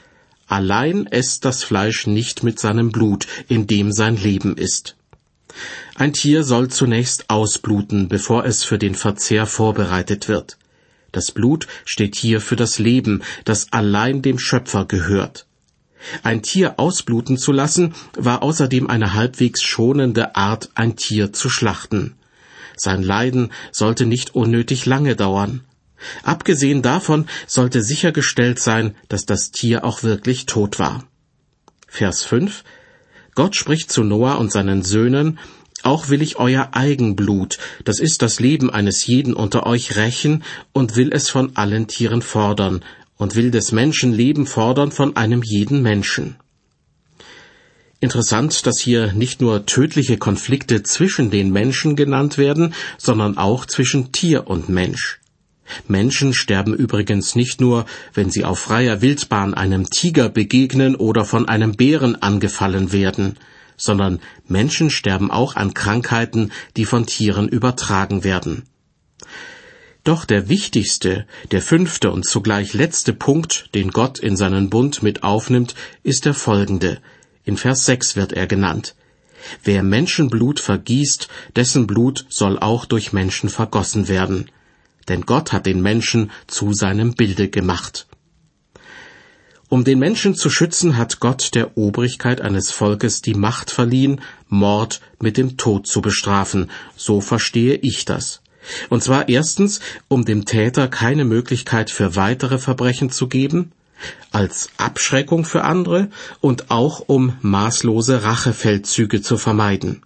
allein 0.46 1.06
esst 1.06 1.44
das 1.44 1.64
Fleisch 1.64 2.06
nicht 2.06 2.42
mit 2.44 2.58
seinem 2.60 2.90
Blut, 2.90 3.26
in 3.48 3.66
dem 3.66 3.92
sein 3.92 4.16
Leben 4.16 4.56
ist. 4.56 4.96
Ein 5.94 6.12
Tier 6.12 6.44
soll 6.44 6.68
zunächst 6.68 7.30
ausbluten, 7.30 8.08
bevor 8.08 8.44
es 8.44 8.64
für 8.64 8.78
den 8.78 8.94
Verzehr 8.94 9.46
vorbereitet 9.46 10.28
wird. 10.28 10.58
Das 11.12 11.30
Blut 11.30 11.68
steht 11.84 12.16
hier 12.16 12.40
für 12.40 12.56
das 12.56 12.78
Leben, 12.78 13.22
das 13.44 13.72
allein 13.72 14.20
dem 14.20 14.38
Schöpfer 14.38 14.84
gehört. 14.84 15.46
Ein 16.22 16.42
Tier 16.42 16.78
ausbluten 16.78 17.38
zu 17.38 17.52
lassen, 17.52 17.94
war 18.16 18.42
außerdem 18.42 18.88
eine 18.90 19.14
halbwegs 19.14 19.62
schonende 19.62 20.34
Art, 20.34 20.70
ein 20.74 20.96
Tier 20.96 21.32
zu 21.32 21.48
schlachten. 21.48 22.16
Sein 22.76 23.02
Leiden 23.02 23.52
sollte 23.70 24.04
nicht 24.06 24.34
unnötig 24.34 24.86
lange 24.86 25.16
dauern. 25.16 25.60
Abgesehen 26.22 26.82
davon 26.82 27.26
sollte 27.46 27.82
sichergestellt 27.82 28.58
sein, 28.58 28.94
dass 29.08 29.24
das 29.24 29.52
Tier 29.52 29.84
auch 29.84 30.02
wirklich 30.02 30.46
tot 30.46 30.78
war. 30.78 31.04
Vers 31.86 32.24
5 32.24 32.64
Gott 33.34 33.56
spricht 33.56 33.90
zu 33.90 34.04
Noah 34.04 34.38
und 34.38 34.52
seinen 34.52 34.82
Söhnen, 34.82 35.38
auch 35.82 36.08
will 36.08 36.22
ich 36.22 36.36
euer 36.36 36.70
Eigenblut, 36.72 37.58
das 37.84 38.00
ist 38.00 38.22
das 38.22 38.40
Leben 38.40 38.70
eines 38.70 39.06
jeden 39.06 39.34
unter 39.34 39.66
euch 39.66 39.96
rächen 39.96 40.42
und 40.72 40.96
will 40.96 41.10
es 41.12 41.28
von 41.28 41.56
allen 41.56 41.88
Tieren 41.88 42.22
fordern 42.22 42.82
und 43.16 43.36
will 43.36 43.50
des 43.50 43.72
Menschen 43.72 44.12
Leben 44.12 44.46
fordern 44.46 44.92
von 44.92 45.16
einem 45.16 45.42
jeden 45.42 45.82
Menschen. 45.82 46.36
Interessant, 48.00 48.66
dass 48.66 48.80
hier 48.80 49.12
nicht 49.12 49.40
nur 49.40 49.66
tödliche 49.66 50.18
Konflikte 50.18 50.82
zwischen 50.82 51.30
den 51.30 51.50
Menschen 51.52 51.96
genannt 51.96 52.38
werden, 52.38 52.74
sondern 52.98 53.38
auch 53.38 53.66
zwischen 53.66 54.12
Tier 54.12 54.46
und 54.46 54.68
Mensch. 54.68 55.20
Menschen 55.88 56.34
sterben 56.34 56.74
übrigens 56.74 57.34
nicht 57.34 57.60
nur, 57.60 57.86
wenn 58.12 58.30
sie 58.30 58.44
auf 58.44 58.58
freier 58.58 59.00
Wildbahn 59.00 59.54
einem 59.54 59.88
Tiger 59.88 60.28
begegnen 60.28 60.94
oder 60.94 61.24
von 61.24 61.48
einem 61.48 61.72
Bären 61.72 62.20
angefallen 62.20 62.92
werden, 62.92 63.36
sondern 63.76 64.20
Menschen 64.46 64.90
sterben 64.90 65.30
auch 65.30 65.56
an 65.56 65.74
Krankheiten, 65.74 66.52
die 66.76 66.84
von 66.84 67.06
Tieren 67.06 67.48
übertragen 67.48 68.24
werden. 68.24 68.64
Doch 70.04 70.26
der 70.26 70.50
wichtigste, 70.50 71.26
der 71.50 71.62
fünfte 71.62 72.10
und 72.10 72.26
zugleich 72.26 72.74
letzte 72.74 73.14
Punkt, 73.14 73.70
den 73.74 73.90
Gott 73.90 74.18
in 74.18 74.36
seinen 74.36 74.68
Bund 74.68 75.02
mit 75.02 75.22
aufnimmt, 75.22 75.74
ist 76.02 76.26
der 76.26 76.34
folgende. 76.34 77.00
In 77.44 77.56
Vers 77.56 77.86
6 77.86 78.14
wird 78.14 78.34
er 78.34 78.46
genannt. 78.46 78.94
Wer 79.62 79.82
Menschenblut 79.82 80.60
vergießt, 80.60 81.28
dessen 81.56 81.86
Blut 81.86 82.26
soll 82.28 82.58
auch 82.58 82.84
durch 82.84 83.12
Menschen 83.12 83.48
vergossen 83.48 84.08
werden 84.08 84.50
denn 85.08 85.22
Gott 85.22 85.52
hat 85.52 85.66
den 85.66 85.82
Menschen 85.82 86.30
zu 86.46 86.72
seinem 86.72 87.14
Bilde 87.14 87.48
gemacht. 87.48 88.06
Um 89.68 89.82
den 89.82 89.98
Menschen 89.98 90.34
zu 90.34 90.50
schützen, 90.50 90.96
hat 90.96 91.20
Gott 91.20 91.54
der 91.54 91.76
Obrigkeit 91.76 92.40
eines 92.40 92.70
Volkes 92.70 93.22
die 93.22 93.34
Macht 93.34 93.70
verliehen, 93.70 94.20
Mord 94.48 95.00
mit 95.20 95.36
dem 95.36 95.56
Tod 95.56 95.86
zu 95.86 96.00
bestrafen, 96.00 96.70
so 96.96 97.20
verstehe 97.20 97.74
ich 97.74 98.04
das. 98.04 98.40
Und 98.88 99.02
zwar 99.02 99.28
erstens, 99.28 99.80
um 100.08 100.24
dem 100.24 100.44
Täter 100.44 100.88
keine 100.88 101.24
Möglichkeit 101.24 101.90
für 101.90 102.16
weitere 102.16 102.58
Verbrechen 102.58 103.10
zu 103.10 103.26
geben, 103.26 103.72
als 104.30 104.68
Abschreckung 104.76 105.44
für 105.44 105.64
andere 105.64 106.08
und 106.40 106.70
auch 106.70 107.00
um 107.06 107.36
maßlose 107.40 108.22
Rachefeldzüge 108.22 109.22
zu 109.22 109.38
vermeiden. 109.38 110.02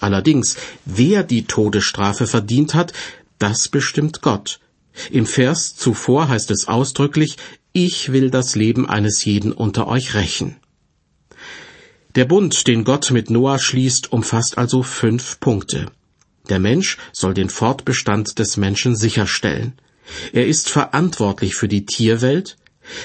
Allerdings, 0.00 0.56
wer 0.86 1.22
die 1.22 1.44
Todesstrafe 1.44 2.26
verdient 2.26 2.74
hat, 2.74 2.92
das 3.40 3.68
bestimmt 3.68 4.22
Gott. 4.22 4.60
Im 5.10 5.26
Vers 5.26 5.74
zuvor 5.74 6.28
heißt 6.28 6.50
es 6.50 6.68
ausdrücklich, 6.68 7.36
ich 7.72 8.12
will 8.12 8.30
das 8.30 8.54
Leben 8.54 8.88
eines 8.88 9.24
jeden 9.24 9.52
unter 9.52 9.86
euch 9.88 10.14
rächen. 10.14 10.56
Der 12.16 12.24
Bund, 12.24 12.66
den 12.66 12.84
Gott 12.84 13.12
mit 13.12 13.30
Noah 13.30 13.58
schließt, 13.58 14.12
umfasst 14.12 14.58
also 14.58 14.82
fünf 14.82 15.38
Punkte. 15.38 15.86
Der 16.48 16.58
Mensch 16.58 16.98
soll 17.12 17.34
den 17.34 17.48
Fortbestand 17.48 18.38
des 18.40 18.56
Menschen 18.56 18.96
sicherstellen. 18.96 19.74
Er 20.32 20.46
ist 20.48 20.68
verantwortlich 20.68 21.54
für 21.54 21.68
die 21.68 21.86
Tierwelt. 21.86 22.56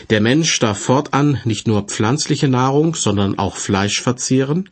Der 0.09 0.21
Mensch 0.21 0.57
darf 0.57 0.79
fortan 0.79 1.39
nicht 1.43 1.67
nur 1.67 1.83
pflanzliche 1.83 2.47
Nahrung, 2.47 2.95
sondern 2.95 3.37
auch 3.37 3.57
Fleisch 3.57 4.01
verzehren. 4.01 4.69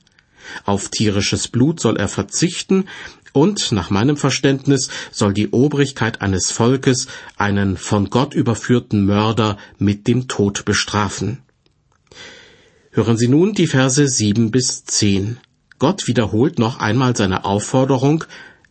Auf 0.66 0.90
tierisches 0.90 1.48
Blut 1.48 1.80
soll 1.80 1.98
er 1.98 2.08
verzichten, 2.08 2.90
und 3.34 3.72
nach 3.72 3.90
meinem 3.90 4.16
Verständnis 4.16 4.90
soll 5.12 5.34
die 5.34 5.50
Obrigkeit 5.50 6.22
eines 6.22 6.52
Volkes 6.52 7.08
einen 7.36 7.76
von 7.76 8.10
Gott 8.10 8.34
überführten 8.34 9.06
Mörder 9.06 9.58
mit 9.78 10.08
dem 10.08 10.28
Tod 10.28 10.66
bestrafen. 10.66 11.40
Hören 12.92 13.18
Sie 13.18 13.28
nun 13.28 13.54
die 13.54 13.68
Verse 13.68 14.08
sieben 14.08 14.52
bis 14.52 14.86
zehn. 14.86 15.38
Gott 15.80 16.08
wiederholt 16.08 16.60
noch 16.60 16.80
einmal 16.80 17.16
seine 17.16 17.44
Aufforderung, 17.44 18.24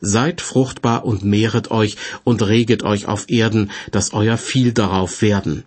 Seid 0.04 0.40
fruchtbar 0.40 1.04
und 1.04 1.25
mehret 1.25 1.71
euch 1.71 1.97
und 2.25 2.42
reget 2.42 2.83
euch 2.83 3.07
auf 3.07 3.31
Erden, 3.31 3.71
dass 3.92 4.12
euer 4.12 4.37
viel 4.37 4.73
darauf 4.73 5.23
werden. 5.23 5.62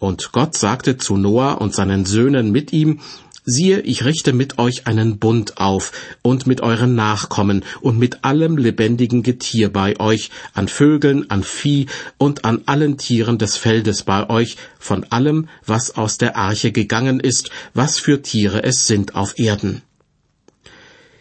Und 0.00 0.32
Gott 0.32 0.56
sagte 0.56 0.98
zu 0.98 1.16
Noah 1.16 1.60
und 1.60 1.72
seinen 1.72 2.04
Söhnen 2.04 2.50
mit 2.50 2.72
ihm, 2.72 2.98
Siehe, 3.44 3.80
ich 3.80 4.04
richte 4.04 4.32
mit 4.32 4.58
euch 4.58 4.86
einen 4.86 5.18
Bund 5.18 5.58
auf 5.58 5.90
und 6.22 6.46
mit 6.46 6.60
euren 6.60 6.94
Nachkommen 6.94 7.64
und 7.80 7.98
mit 7.98 8.22
allem 8.22 8.56
lebendigen 8.56 9.24
Getier 9.24 9.72
bei 9.72 9.98
euch, 9.98 10.30
an 10.54 10.68
Vögeln, 10.68 11.28
an 11.28 11.42
Vieh 11.42 11.86
und 12.18 12.44
an 12.44 12.62
allen 12.66 12.98
Tieren 12.98 13.38
des 13.38 13.56
Feldes 13.56 14.04
bei 14.04 14.30
euch, 14.30 14.58
von 14.78 15.02
allem, 15.10 15.48
was 15.66 15.96
aus 15.96 16.18
der 16.18 16.36
Arche 16.36 16.70
gegangen 16.70 17.18
ist, 17.18 17.50
was 17.74 17.98
für 17.98 18.22
Tiere 18.22 18.62
es 18.62 18.86
sind 18.86 19.16
auf 19.16 19.36
Erden. 19.36 19.82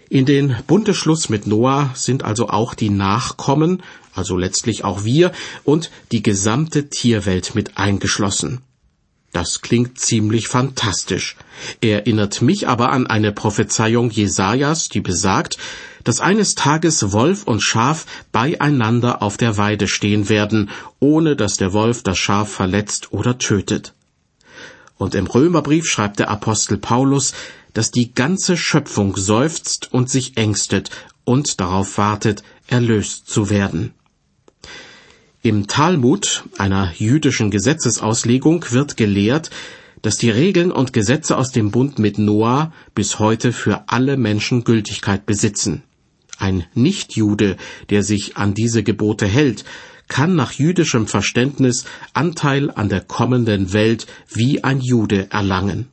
In 0.08 0.28
den 0.28 0.56
Bundeschluss 0.68 1.30
mit 1.30 1.48
Noah 1.48 1.90
sind 1.96 2.24
also 2.24 2.50
auch 2.50 2.76
die 2.76 2.92
Nachkommen, 2.92 3.82
also 4.14 4.38
letztlich 4.38 4.84
auch 4.84 5.06
wir, 5.06 5.32
und 5.64 5.90
die 6.12 6.22
gesamte 6.22 6.88
Tierwelt 6.90 7.56
mit 7.56 7.80
eingeschlossen. 7.80 8.62
Das 9.32 9.62
klingt 9.62 9.98
ziemlich 9.98 10.50
fantastisch, 10.50 11.38
erinnert 11.80 12.42
mich 12.42 12.68
aber 12.68 12.92
an 12.92 13.08
eine 13.08 13.32
Prophezeiung 13.32 14.10
Jesajas, 14.10 14.90
die 14.90 15.00
besagt, 15.00 15.58
dass 16.04 16.20
eines 16.20 16.56
Tages 16.56 17.12
Wolf 17.14 17.44
und 17.44 17.62
Schaf 17.62 18.06
beieinander 18.32 19.22
auf 19.22 19.38
der 19.38 19.58
Weide 19.58 19.88
stehen 19.88 20.28
werden, 20.28 20.70
ohne 21.00 21.36
dass 21.36 21.58
der 21.58 21.72
Wolf 21.72 22.04
das 22.04 22.18
Schaf 22.18 22.52
verletzt 22.52 23.14
oder 23.14 23.38
tötet. 23.38 23.94
Und 24.98 25.16
im 25.16 25.28
Römerbrief 25.28 25.88
schreibt 25.88 26.20
der 26.20 26.30
Apostel 26.30 26.78
Paulus, 26.78 27.34
dass 27.74 27.92
die 27.92 28.14
ganze 28.14 28.58
Schöpfung 28.58 29.16
seufzt 29.16 29.94
und 29.94 30.10
sich 30.10 30.36
ängstet 30.36 30.90
und 31.24 31.62
darauf 31.62 31.98
wartet, 31.98 32.44
erlöst 32.68 33.30
zu 33.30 33.50
werden. 33.50 33.94
Im 35.44 35.66
Talmud, 35.66 36.44
einer 36.60 36.94
jüdischen 36.96 37.50
Gesetzesauslegung, 37.50 38.64
wird 38.70 38.96
gelehrt, 38.96 39.50
dass 40.04 40.20
die 40.20 40.30
Regeln 40.30 40.72
und 40.72 40.94
Gesetze 40.94 41.36
aus 41.36 41.52
dem 41.52 41.72
Bund 41.72 41.98
mit 41.98 42.20
Noah 42.20 42.72
bis 42.94 43.18
heute 43.18 43.52
für 43.52 43.86
alle 43.88 44.18
Menschen 44.18 44.64
Gültigkeit 44.64 45.26
besitzen. 45.26 45.82
Ein 46.38 46.66
Nichtjude, 46.76 47.58
der 47.90 48.04
sich 48.04 48.38
an 48.38 48.54
diese 48.54 48.84
Gebote 48.84 49.26
hält, 49.26 49.66
kann 50.08 50.36
nach 50.36 50.52
jüdischem 50.52 51.08
Verständnis 51.08 51.86
Anteil 52.14 52.70
an 52.70 52.90
der 52.90 53.02
kommenden 53.02 53.74
Welt 53.74 54.06
wie 54.30 54.64
ein 54.64 54.80
Jude 54.80 55.32
erlangen. 55.32 55.88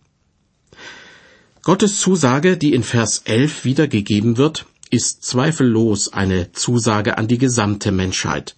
Gottes 1.63 1.97
Zusage, 1.99 2.59
die 2.59 2.75
in 2.75 2.83
Vers 2.83 3.23
11 3.25 3.65
wiedergegeben 3.65 4.37
wird, 4.37 4.67
ist 4.91 5.25
zweifellos 5.25 6.13
eine 6.13 6.53
Zusage 6.53 7.17
an 7.17 7.29
die 7.29 7.39
gesamte 7.39 7.93
Menschheit. 7.93 8.58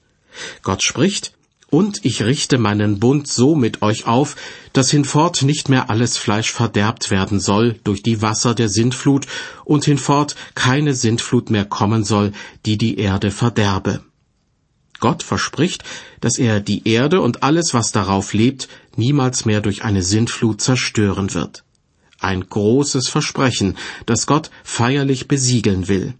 Gott 0.63 0.83
spricht, 0.83 1.33
und 1.71 2.05
ich 2.05 2.23
richte 2.23 2.59
meinen 2.59 2.99
Bund 2.99 3.29
so 3.29 3.55
mit 3.55 3.81
euch 3.81 4.07
auf, 4.07 4.35
dass 4.73 4.91
hinfort 4.91 5.43
nicht 5.43 5.69
mehr 5.69 5.89
alles 5.89 6.19
Fleisch 6.19 6.51
verderbt 6.51 7.11
werden 7.11 7.39
soll 7.39 7.79
durch 7.85 8.03
die 8.03 8.21
Wasser 8.23 8.55
der 8.55 8.69
Sintflut 8.69 9.27
und 9.65 9.85
hinfort 9.85 10.35
keine 10.55 10.95
Sintflut 10.95 11.51
mehr 11.51 11.65
kommen 11.65 12.03
soll, 12.03 12.33
die 12.67 12.77
die 12.77 12.99
Erde 12.99 13.31
verderbe. 13.31 14.01
Gott 14.99 15.23
verspricht, 15.23 15.85
dass 16.21 16.39
er 16.39 16.61
die 16.61 16.87
Erde 16.87 17.21
und 17.21 17.43
alles, 17.43 17.73
was 17.73 17.93
darauf 17.93 18.35
lebt, 18.35 18.69
niemals 18.97 19.45
mehr 19.45 19.61
durch 19.61 19.83
eine 19.83 20.03
Sintflut 20.03 20.61
zerstören 20.61 21.33
wird. 21.33 21.65
Ein 22.19 22.47
großes 22.47 23.09
Versprechen, 23.09 23.79
das 24.05 24.27
Gott 24.27 24.51
feierlich 24.63 25.27
besiegeln 25.27 25.89
will. 25.89 26.15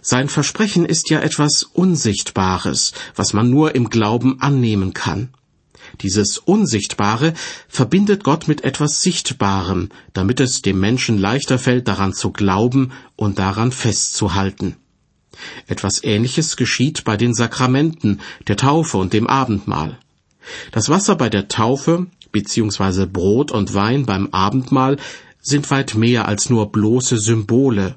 Sein 0.00 0.28
Versprechen 0.28 0.84
ist 0.84 1.10
ja 1.10 1.20
etwas 1.20 1.62
Unsichtbares, 1.62 2.92
was 3.14 3.32
man 3.32 3.50
nur 3.50 3.74
im 3.74 3.90
Glauben 3.90 4.40
annehmen 4.40 4.94
kann. 4.94 5.30
Dieses 6.00 6.38
Unsichtbare 6.38 7.34
verbindet 7.68 8.24
Gott 8.24 8.48
mit 8.48 8.64
etwas 8.64 9.02
Sichtbarem, 9.02 9.90
damit 10.12 10.40
es 10.40 10.62
dem 10.62 10.78
Menschen 10.78 11.18
leichter 11.18 11.58
fällt, 11.58 11.88
daran 11.88 12.12
zu 12.12 12.30
glauben 12.30 12.92
und 13.16 13.38
daran 13.38 13.72
festzuhalten. 13.72 14.76
Etwas 15.66 16.02
Ähnliches 16.02 16.56
geschieht 16.56 17.04
bei 17.04 17.16
den 17.16 17.34
Sakramenten, 17.34 18.20
der 18.48 18.56
Taufe 18.56 18.98
und 18.98 19.12
dem 19.12 19.26
Abendmahl. 19.26 19.98
Das 20.72 20.88
Wasser 20.88 21.16
bei 21.16 21.28
der 21.28 21.48
Taufe 21.48 22.06
bzw. 22.32 23.06
Brot 23.06 23.50
und 23.50 23.74
Wein 23.74 24.06
beim 24.06 24.28
Abendmahl 24.32 24.96
sind 25.42 25.70
weit 25.70 25.94
mehr 25.94 26.28
als 26.28 26.50
nur 26.50 26.70
bloße 26.72 27.18
Symbole, 27.18 27.96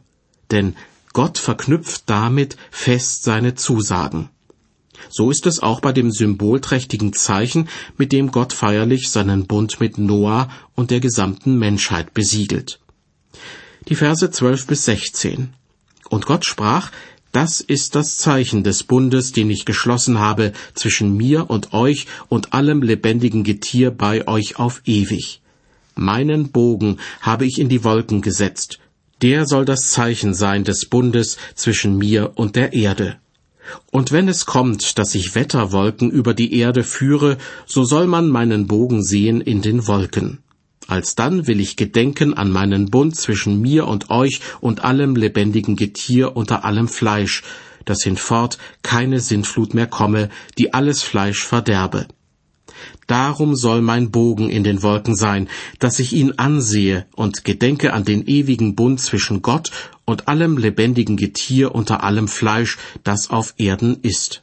denn 0.51 0.75
Gott 1.13 1.37
verknüpft 1.37 2.03
damit 2.07 2.57
fest 2.71 3.23
seine 3.23 3.55
Zusagen. 3.55 4.29
So 5.09 5.29
ist 5.31 5.45
es 5.45 5.61
auch 5.61 5.79
bei 5.79 5.91
dem 5.91 6.11
symbolträchtigen 6.11 7.13
Zeichen, 7.13 7.69
mit 7.97 8.11
dem 8.11 8.31
Gott 8.31 8.53
feierlich 8.53 9.09
seinen 9.09 9.45
Bund 9.45 9.79
mit 9.79 9.97
Noah 9.97 10.49
und 10.75 10.91
der 10.91 10.99
gesamten 10.99 11.57
Menschheit 11.57 12.13
besiegelt. 12.13 12.79
Die 13.89 13.95
Verse 13.95 14.29
12 14.29 14.67
bis 14.67 14.85
16. 14.85 15.53
Und 16.09 16.25
Gott 16.25 16.45
sprach, 16.45 16.91
das 17.31 17.61
ist 17.61 17.95
das 17.95 18.17
Zeichen 18.17 18.63
des 18.63 18.83
Bundes, 18.83 19.31
den 19.31 19.49
ich 19.49 19.65
geschlossen 19.65 20.19
habe 20.19 20.53
zwischen 20.75 21.17
mir 21.17 21.49
und 21.49 21.73
euch 21.73 22.05
und 22.29 22.53
allem 22.53 22.81
lebendigen 22.81 23.43
Getier 23.43 23.91
bei 23.91 24.27
euch 24.27 24.57
auf 24.57 24.81
ewig. 24.85 25.41
Meinen 25.95 26.51
Bogen 26.51 26.97
habe 27.21 27.45
ich 27.45 27.59
in 27.59 27.69
die 27.69 27.83
Wolken 27.83 28.21
gesetzt, 28.21 28.79
der 29.23 29.45
soll 29.45 29.63
das 29.63 29.89
Zeichen 29.89 30.33
sein 30.33 30.65
des 30.65 30.85
Bundes 30.85 31.37
zwischen 31.55 31.97
mir 31.97 32.33
und 32.35 32.57
der 32.57 32.73
Erde. 32.73 33.15
Und 33.89 34.11
wenn 34.11 34.27
es 34.27 34.45
kommt, 34.45 34.99
dass 34.99 35.15
ich 35.15 35.33
Wetterwolken 35.33 36.11
über 36.11 36.33
die 36.33 36.53
Erde 36.53 36.83
führe, 36.83 37.37
so 37.65 37.85
soll 37.85 38.05
man 38.05 38.27
meinen 38.27 38.67
Bogen 38.67 39.01
sehen 39.01 39.39
in 39.39 39.61
den 39.61 39.87
Wolken. 39.87 40.39
Alsdann 40.87 41.47
will 41.47 41.61
ich 41.61 41.77
gedenken 41.77 42.33
an 42.33 42.51
meinen 42.51 42.91
Bund 42.91 43.15
zwischen 43.15 43.61
mir 43.61 43.87
und 43.87 44.09
euch 44.09 44.41
und 44.59 44.83
allem 44.83 45.15
lebendigen 45.15 45.77
Getier 45.77 46.35
unter 46.35 46.65
allem 46.65 46.89
Fleisch, 46.89 47.43
dass 47.85 48.03
hinfort 48.03 48.57
keine 48.81 49.21
Sintflut 49.21 49.73
mehr 49.73 49.87
komme, 49.87 50.29
die 50.57 50.73
alles 50.73 51.01
Fleisch 51.01 51.43
verderbe. 51.43 52.07
Darum 53.07 53.55
soll 53.55 53.81
mein 53.81 54.11
Bogen 54.11 54.49
in 54.49 54.63
den 54.63 54.83
Wolken 54.83 55.15
sein, 55.15 55.49
dass 55.79 55.99
ich 55.99 56.13
ihn 56.13 56.33
ansehe 56.37 57.05
und 57.15 57.43
gedenke 57.43 57.93
an 57.93 58.05
den 58.05 58.25
ewigen 58.25 58.75
Bund 58.75 58.99
zwischen 58.99 59.41
Gott 59.41 59.71
und 60.05 60.27
allem 60.27 60.57
lebendigen 60.57 61.17
Getier 61.17 61.75
unter 61.75 62.03
allem 62.03 62.27
Fleisch, 62.27 62.77
das 63.03 63.29
auf 63.29 63.53
Erden 63.57 63.99
ist. 64.01 64.41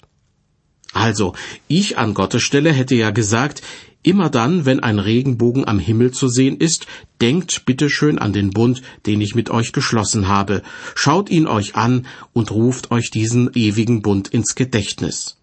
Also, 0.93 1.35
ich 1.69 1.99
an 1.99 2.15
Gottes 2.15 2.43
Stelle 2.43 2.73
hätte 2.73 2.95
ja 2.97 3.11
gesagt, 3.11 3.63
Immer 4.03 4.31
dann, 4.31 4.65
wenn 4.65 4.81
ein 4.81 4.99
Regenbogen 4.99 5.69
am 5.69 5.79
Himmel 5.79 6.11
zu 6.11 6.29
sehen 6.29 6.57
ist, 6.57 6.87
denkt 7.21 7.67
bitteschön 7.67 8.19
an 8.19 8.33
den 8.33 8.51
Bund, 8.51 8.81
den 9.05 9.21
ich 9.21 9.35
mit 9.35 9.51
euch 9.51 9.73
geschlossen 9.73 10.27
habe, 10.27 10.63
schaut 10.95 11.29
ihn 11.29 11.47
euch 11.47 11.75
an 11.77 12.07
und 12.33 12.51
ruft 12.51 12.91
euch 12.93 13.11
diesen 13.11 13.51
ewigen 13.55 14.01
Bund 14.01 14.29
ins 14.29 14.55
Gedächtnis. 14.55 15.37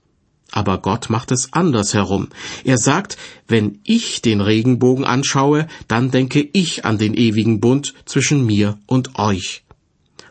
Aber 0.51 0.77
Gott 0.79 1.09
macht 1.09 1.31
es 1.31 1.53
anders 1.53 1.93
herum. 1.93 2.29
Er 2.63 2.77
sagt, 2.77 3.17
wenn 3.47 3.79
ich 3.83 4.21
den 4.21 4.41
Regenbogen 4.41 5.05
anschaue, 5.05 5.67
dann 5.87 6.11
denke 6.11 6.47
ich 6.53 6.85
an 6.85 6.97
den 6.97 7.13
ewigen 7.13 7.59
Bund 7.59 7.93
zwischen 8.05 8.45
mir 8.45 8.77
und 8.85 9.19
euch. 9.19 9.63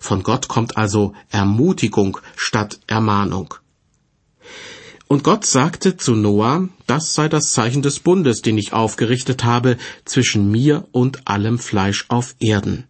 Von 0.00 0.22
Gott 0.22 0.48
kommt 0.48 0.76
also 0.76 1.12
Ermutigung 1.30 2.18
statt 2.36 2.80
Ermahnung. 2.86 3.54
Und 5.08 5.22
Gott 5.22 5.46
sagte 5.46 5.96
zu 5.96 6.16
Noah, 6.16 6.68
das 6.86 7.14
sei 7.14 7.28
das 7.28 7.52
Zeichen 7.52 7.82
des 7.82 8.00
Bundes, 8.00 8.42
den 8.42 8.58
ich 8.58 8.72
aufgerichtet 8.72 9.44
habe 9.44 9.76
zwischen 10.04 10.50
mir 10.50 10.88
und 10.90 11.28
allem 11.28 11.58
Fleisch 11.58 12.06
auf 12.08 12.34
Erden. 12.40 12.84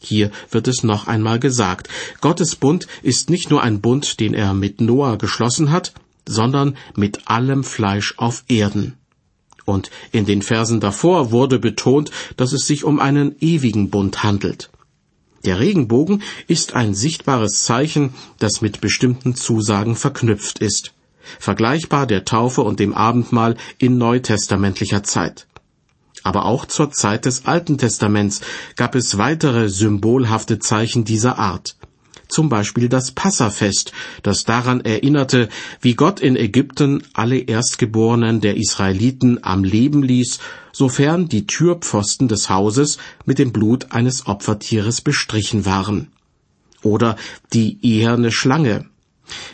Hier 0.00 0.30
wird 0.50 0.68
es 0.68 0.82
noch 0.82 1.06
einmal 1.06 1.38
gesagt, 1.38 1.88
Gottes 2.20 2.56
Bund 2.56 2.86
ist 3.02 3.30
nicht 3.30 3.50
nur 3.50 3.62
ein 3.62 3.80
Bund, 3.80 4.18
den 4.20 4.34
er 4.34 4.54
mit 4.54 4.80
Noah 4.80 5.18
geschlossen 5.18 5.70
hat, 5.70 5.92
sondern 6.26 6.76
mit 6.94 7.28
allem 7.28 7.64
Fleisch 7.64 8.14
auf 8.16 8.44
Erden. 8.48 8.94
Und 9.64 9.90
in 10.12 10.26
den 10.26 10.42
Versen 10.42 10.80
davor 10.80 11.30
wurde 11.32 11.58
betont, 11.58 12.10
dass 12.36 12.52
es 12.52 12.66
sich 12.66 12.84
um 12.84 13.00
einen 13.00 13.36
ewigen 13.40 13.90
Bund 13.90 14.22
handelt. 14.22 14.70
Der 15.44 15.58
Regenbogen 15.60 16.22
ist 16.46 16.74
ein 16.74 16.94
sichtbares 16.94 17.64
Zeichen, 17.64 18.14
das 18.38 18.60
mit 18.60 18.80
bestimmten 18.80 19.34
Zusagen 19.34 19.96
verknüpft 19.96 20.58
ist 20.58 20.92
vergleichbar 21.38 22.06
der 22.06 22.24
Taufe 22.24 22.62
und 22.62 22.80
dem 22.80 22.94
Abendmahl 22.94 23.56
in 23.78 23.98
neutestamentlicher 23.98 25.02
Zeit. 25.02 25.46
Aber 26.22 26.44
auch 26.44 26.64
zur 26.66 26.90
Zeit 26.90 27.24
des 27.24 27.46
Alten 27.46 27.78
Testaments 27.78 28.40
gab 28.74 28.94
es 28.94 29.18
weitere 29.18 29.68
symbolhafte 29.68 30.58
Zeichen 30.58 31.04
dieser 31.04 31.38
Art. 31.38 31.76
Zum 32.36 32.50
Beispiel 32.50 32.90
das 32.90 33.12
Passafest, 33.12 33.92
das 34.22 34.44
daran 34.44 34.82
erinnerte, 34.82 35.48
wie 35.80 35.94
Gott 35.94 36.20
in 36.20 36.36
Ägypten 36.36 37.02
alle 37.14 37.38
Erstgeborenen 37.38 38.42
der 38.42 38.58
Israeliten 38.58 39.42
am 39.42 39.64
Leben 39.64 40.02
ließ, 40.02 40.40
sofern 40.70 41.30
die 41.30 41.46
Türpfosten 41.46 42.28
des 42.28 42.50
Hauses 42.50 42.98
mit 43.24 43.38
dem 43.38 43.52
Blut 43.52 43.92
eines 43.92 44.26
Opfertieres 44.26 45.00
bestrichen 45.00 45.64
waren. 45.64 46.08
Oder 46.82 47.16
die 47.54 47.78
eherne 47.80 48.30
Schlange, 48.30 48.84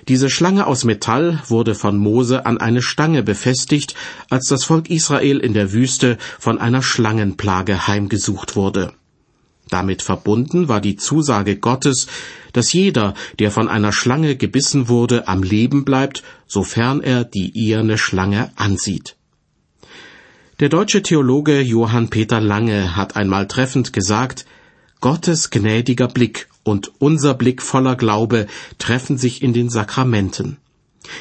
diese 0.09 0.29
Schlange 0.29 0.67
aus 0.67 0.83
Metall 0.83 1.41
wurde 1.47 1.77
von 1.77 1.97
Mose 1.97 2.47
an 2.47 2.59
eine 2.59 2.83
Stange 2.83 3.23
befestigt, 3.23 3.95
als 4.29 4.49
das 4.49 4.65
Volk 4.65 4.91
Israel 4.91 5.39
in 5.39 5.55
der 5.55 5.71
Wüste 5.73 6.19
von 6.41 6.59
einer 6.59 6.83
Schlangenplage 6.83 7.87
heimgesucht 7.87 8.57
wurde. 8.57 8.93
Damit 9.69 10.03
verbunden 10.03 10.69
war 10.69 10.81
die 10.81 10.97
Zusage 10.97 11.57
Gottes, 11.57 12.07
dass 12.53 12.73
jeder, 12.73 13.15
der 13.39 13.51
von 13.51 13.69
einer 13.69 13.93
Schlange 13.93 14.37
gebissen 14.37 14.89
wurde, 14.89 15.29
am 15.29 15.43
Leben 15.43 15.85
bleibt, 15.85 16.23
sofern 16.47 17.01
er 17.01 17.25
die 17.25 17.57
eherne 17.57 17.97
Schlange 17.97 18.53
ansieht. 18.57 19.17
Der 20.61 20.69
deutsche 20.69 21.03
Theologe 21.03 21.61
Johann 21.61 22.11
Peter 22.11 22.41
Lange 22.41 22.95
hat 22.95 23.17
einmal 23.17 23.49
treffend 23.49 23.93
gesagt, 23.93 24.47
Gottes 25.01 25.51
gnädiger 25.51 26.07
Blick 26.07 26.49
und 26.63 26.93
unser 27.01 27.35
Blick 27.35 27.63
voller 27.63 27.97
Glaube 27.97 28.47
treffen 28.79 29.19
sich 29.19 29.43
in 29.43 29.53
den 29.53 29.71
Sakramenten. 29.71 30.59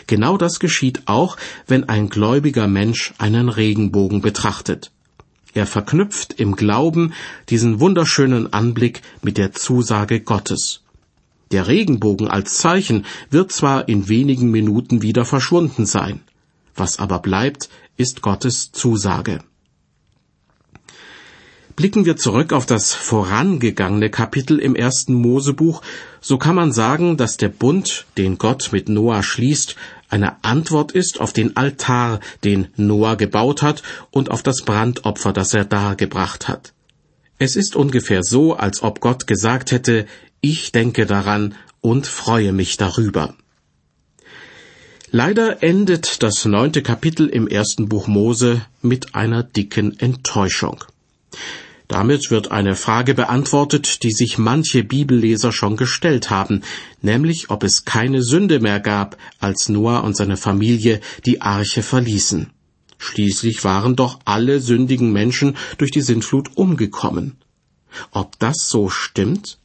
Genau 0.05 0.37
das 0.37 0.59
geschieht 0.59 1.03
auch, 1.07 1.37
wenn 1.65 1.89
ein 1.89 2.09
gläubiger 2.09 2.67
Mensch 2.67 3.13
einen 3.17 3.49
Regenbogen 3.49 4.21
betrachtet. 4.21 4.91
Er 5.53 5.67
verknüpft 5.67 6.39
im 6.39 6.55
Glauben 6.55 7.13
diesen 7.49 7.79
wunderschönen 7.79 8.53
Anblick 8.53 9.01
mit 9.21 9.37
der 9.37 9.51
Zusage 9.51 10.21
Gottes. 10.21 10.81
Der 11.51 11.67
Regenbogen 11.67 12.29
als 12.29 12.57
Zeichen 12.57 13.05
wird 13.29 13.51
zwar 13.51 13.89
in 13.89 14.07
wenigen 14.07 14.49
Minuten 14.51 15.01
wieder 15.01 15.25
verschwunden 15.25 15.85
sein, 15.85 16.21
was 16.75 16.99
aber 16.99 17.19
bleibt, 17.19 17.69
ist 17.97 18.21
Gottes 18.21 18.71
Zusage. 18.71 19.43
Blicken 21.75 22.05
wir 22.05 22.15
zurück 22.15 22.53
auf 22.53 22.65
das 22.65 22.93
vorangegangene 22.93 24.09
Kapitel 24.09 24.59
im 24.59 24.75
ersten 24.75 25.13
Mosebuch, 25.13 25.81
so 26.21 26.37
kann 26.37 26.55
man 26.55 26.71
sagen, 26.71 27.17
dass 27.17 27.37
der 27.37 27.49
Bund, 27.49 28.05
den 28.17 28.37
Gott 28.37 28.69
mit 28.71 28.87
Noah 28.87 29.23
schließt, 29.23 29.75
eine 30.11 30.43
Antwort 30.43 30.91
ist 30.91 31.19
auf 31.19 31.33
den 31.33 31.57
Altar, 31.57 32.19
den 32.43 32.67
Noah 32.75 33.15
gebaut 33.15 33.61
hat, 33.61 33.81
und 34.11 34.29
auf 34.29 34.43
das 34.43 34.63
Brandopfer, 34.63 35.33
das 35.33 35.53
er 35.53 35.65
dargebracht 35.65 36.47
hat. 36.47 36.73
Es 37.39 37.55
ist 37.55 37.75
ungefähr 37.75 38.21
so, 38.23 38.53
als 38.53 38.83
ob 38.83 38.99
Gott 38.99 39.25
gesagt 39.25 39.71
hätte, 39.71 40.05
ich 40.41 40.71
denke 40.71 41.05
daran 41.05 41.55
und 41.81 42.05
freue 42.07 42.51
mich 42.51 42.77
darüber. 42.77 43.35
Leider 45.09 45.61
endet 45.61 46.23
das 46.23 46.45
neunte 46.45 46.81
Kapitel 46.81 47.27
im 47.27 47.47
ersten 47.47 47.89
Buch 47.89 48.07
Mose 48.07 48.61
mit 48.81 49.15
einer 49.15 49.43
dicken 49.43 49.99
Enttäuschung. 49.99 50.83
Damit 51.91 52.31
wird 52.31 52.51
eine 52.51 52.77
Frage 52.77 53.13
beantwortet, 53.13 54.03
die 54.03 54.13
sich 54.13 54.37
manche 54.37 54.81
Bibelleser 54.81 55.51
schon 55.51 55.75
gestellt 55.75 56.29
haben, 56.29 56.61
nämlich 57.01 57.49
ob 57.49 57.65
es 57.65 57.83
keine 57.83 58.23
Sünde 58.23 58.61
mehr 58.61 58.79
gab, 58.79 59.17
als 59.41 59.67
Noah 59.67 60.05
und 60.05 60.15
seine 60.15 60.37
Familie 60.37 61.01
die 61.25 61.41
Arche 61.41 61.83
verließen. 61.83 62.49
Schließlich 62.97 63.65
waren 63.65 63.97
doch 63.97 64.21
alle 64.23 64.61
sündigen 64.61 65.11
Menschen 65.11 65.57
durch 65.79 65.91
die 65.91 65.99
Sintflut 65.99 66.55
umgekommen. 66.55 67.35
Ob 68.11 68.39
das 68.39 68.69
so 68.69 68.87
stimmt? 68.87 69.57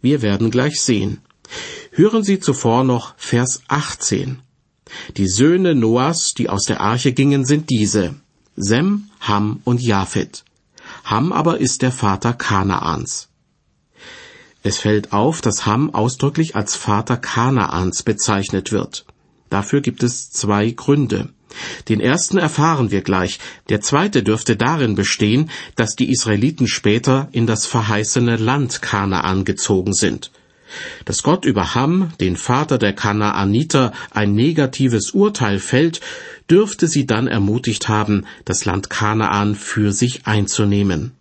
Wir 0.00 0.22
werden 0.22 0.52
gleich 0.52 0.80
sehen. 0.80 1.18
Hören 1.90 2.22
Sie 2.22 2.38
zuvor 2.38 2.84
noch 2.84 3.14
Vers 3.16 3.62
18. 3.66 4.38
Die 5.16 5.26
Söhne 5.26 5.74
Noahs, 5.74 6.34
die 6.34 6.48
aus 6.48 6.62
der 6.62 6.80
Arche 6.80 7.12
gingen, 7.12 7.44
sind 7.44 7.70
diese 7.70 8.14
Sem, 8.54 9.10
Ham 9.18 9.62
und 9.64 9.82
Japhet. 9.82 10.44
Ham 11.04 11.32
aber 11.32 11.58
ist 11.58 11.82
der 11.82 11.92
Vater 11.92 12.32
Kanaans. 12.32 13.28
Es 14.62 14.78
fällt 14.78 15.12
auf, 15.12 15.40
dass 15.40 15.66
Ham 15.66 15.92
ausdrücklich 15.94 16.54
als 16.54 16.76
Vater 16.76 17.16
Kanaans 17.16 18.02
bezeichnet 18.02 18.70
wird. 18.70 19.04
Dafür 19.50 19.80
gibt 19.80 20.02
es 20.02 20.30
zwei 20.30 20.70
Gründe. 20.70 21.28
Den 21.88 22.00
ersten 22.00 22.38
erfahren 22.38 22.90
wir 22.90 23.02
gleich, 23.02 23.38
der 23.68 23.80
zweite 23.80 24.22
dürfte 24.22 24.56
darin 24.56 24.94
bestehen, 24.94 25.50
dass 25.76 25.96
die 25.96 26.10
Israeliten 26.10 26.66
später 26.66 27.28
in 27.32 27.46
das 27.46 27.66
verheißene 27.66 28.36
Land 28.36 28.80
Kanaan 28.80 29.44
gezogen 29.44 29.92
sind. 29.92 30.30
Dass 31.04 31.22
Gott 31.22 31.44
über 31.44 31.74
Ham, 31.74 32.12
den 32.20 32.36
Vater 32.36 32.78
der 32.78 32.92
Kanaaniter, 32.92 33.92
ein 34.10 34.34
negatives 34.34 35.10
Urteil 35.10 35.58
fällt, 35.58 36.00
dürfte 36.50 36.88
sie 36.88 37.06
dann 37.06 37.26
ermutigt 37.26 37.88
haben, 37.88 38.26
das 38.44 38.64
Land 38.64 38.90
Kanaan 38.90 39.54
für 39.54 39.92
sich 39.92 40.26
einzunehmen. 40.26 41.12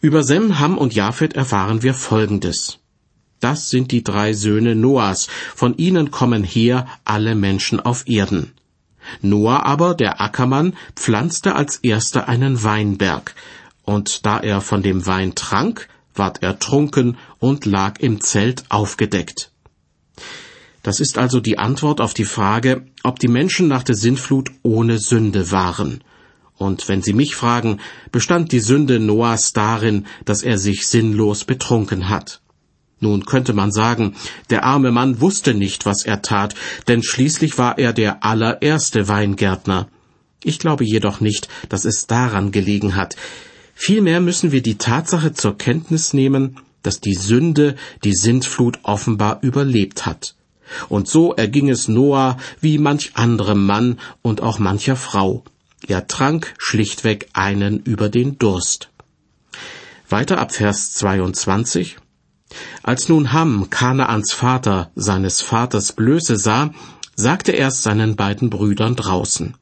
Über 0.00 0.22
Sem, 0.22 0.58
Ham 0.58 0.78
und 0.78 0.94
Japhet 0.94 1.34
erfahren 1.34 1.82
wir 1.82 1.94
Folgendes. 1.94 2.78
Das 3.40 3.70
sind 3.70 3.92
die 3.92 4.02
drei 4.02 4.32
Söhne 4.32 4.74
Noahs, 4.74 5.28
von 5.54 5.76
ihnen 5.76 6.10
kommen 6.10 6.42
her 6.42 6.86
alle 7.04 7.34
Menschen 7.34 7.80
auf 7.80 8.08
Erden. 8.08 8.52
Noah 9.20 9.64
aber, 9.64 9.94
der 9.94 10.20
Ackermann, 10.20 10.74
pflanzte 10.94 11.54
als 11.54 11.76
erster 11.76 12.28
einen 12.28 12.62
Weinberg, 12.62 13.34
und 13.84 14.26
da 14.26 14.38
er 14.38 14.60
von 14.60 14.82
dem 14.82 15.06
Wein 15.06 15.34
trank, 15.34 15.88
ward 16.14 16.42
er 16.42 16.58
trunken 16.58 17.16
und 17.46 17.64
lag 17.64 18.00
im 18.00 18.20
Zelt 18.20 18.64
aufgedeckt. 18.70 19.52
Das 20.82 20.98
ist 20.98 21.16
also 21.16 21.38
die 21.38 21.58
Antwort 21.58 22.00
auf 22.00 22.12
die 22.12 22.24
Frage, 22.24 22.86
ob 23.04 23.20
die 23.20 23.28
Menschen 23.28 23.68
nach 23.68 23.84
der 23.84 23.94
Sintflut 23.94 24.50
ohne 24.64 24.98
Sünde 24.98 25.52
waren. 25.52 26.02
Und 26.56 26.88
wenn 26.88 27.02
Sie 27.02 27.12
mich 27.12 27.36
fragen, 27.36 27.78
bestand 28.10 28.50
die 28.50 28.58
Sünde 28.58 28.98
Noahs 28.98 29.52
darin, 29.52 30.06
dass 30.24 30.42
er 30.42 30.58
sich 30.58 30.88
sinnlos 30.88 31.44
betrunken 31.44 32.08
hat. 32.08 32.40
Nun 32.98 33.26
könnte 33.26 33.52
man 33.52 33.70
sagen, 33.70 34.16
der 34.50 34.64
arme 34.64 34.90
Mann 34.90 35.20
wusste 35.20 35.54
nicht, 35.54 35.86
was 35.86 36.04
er 36.04 36.22
tat, 36.22 36.56
denn 36.88 37.04
schließlich 37.04 37.58
war 37.58 37.78
er 37.78 37.92
der 37.92 38.24
allererste 38.24 39.06
Weingärtner. 39.06 39.88
Ich 40.42 40.58
glaube 40.58 40.84
jedoch 40.84 41.20
nicht, 41.20 41.48
dass 41.68 41.84
es 41.84 42.08
daran 42.08 42.50
gelegen 42.50 42.96
hat. 42.96 43.14
Vielmehr 43.74 44.20
müssen 44.20 44.50
wir 44.50 44.62
die 44.62 44.78
Tatsache 44.78 45.32
zur 45.32 45.58
Kenntnis 45.58 46.12
nehmen, 46.12 46.58
dass 46.86 47.00
die 47.00 47.14
Sünde 47.14 47.74
die 48.04 48.14
Sintflut 48.14 48.78
offenbar 48.84 49.40
überlebt 49.42 50.06
hat. 50.06 50.36
Und 50.88 51.08
so 51.08 51.34
erging 51.34 51.68
es 51.68 51.88
Noah 51.88 52.36
wie 52.60 52.78
manch 52.78 53.12
anderem 53.14 53.66
Mann 53.66 53.98
und 54.22 54.40
auch 54.40 54.58
mancher 54.58 54.96
Frau. 54.96 55.44
Er 55.86 56.06
trank 56.06 56.54
schlichtweg 56.58 57.28
einen 57.32 57.80
über 57.80 58.08
den 58.08 58.38
Durst. 58.38 58.90
Weiter 60.08 60.38
ab 60.38 60.52
Vers 60.52 60.92
22. 60.92 61.96
Als 62.82 63.08
nun 63.08 63.32
Ham, 63.32 63.68
Kanaans 63.70 64.32
Vater, 64.32 64.90
seines 64.94 65.42
Vaters 65.42 65.92
Blöße 65.92 66.36
sah, 66.36 66.72
sagte 67.16 67.52
er 67.52 67.68
es 67.68 67.82
seinen 67.82 68.14
beiden 68.14 68.50
Brüdern 68.50 68.94
draußen. 68.94 69.54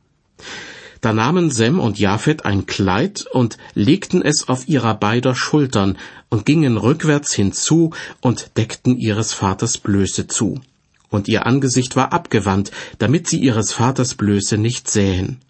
Da 1.05 1.13
nahmen 1.13 1.51
Sem 1.51 1.81
und 1.81 1.99
Japhet 1.99 2.47
ein 2.47 2.65
Kleid 2.65 3.27
und 3.31 3.59
legten 3.75 4.23
es 4.23 4.49
auf 4.49 4.69
ihrer 4.69 4.95
beider 4.95 5.35
Schultern 5.35 5.99
und 6.31 6.47
gingen 6.47 6.79
rückwärts 6.79 7.35
hinzu 7.35 7.91
und 8.23 8.57
deckten 8.57 8.97
ihres 8.97 9.35
Vaters 9.35 9.77
Blöße 9.77 10.29
zu. 10.29 10.63
Und 11.11 11.29
ihr 11.29 11.45
Angesicht 11.45 11.95
war 11.95 12.15
abgewandt, 12.15 12.71
damit 12.97 13.29
sie 13.29 13.39
ihres 13.39 13.71
Vaters 13.71 14.15
Blöße 14.15 14.57
nicht 14.57 14.89
sähen. 14.91 15.43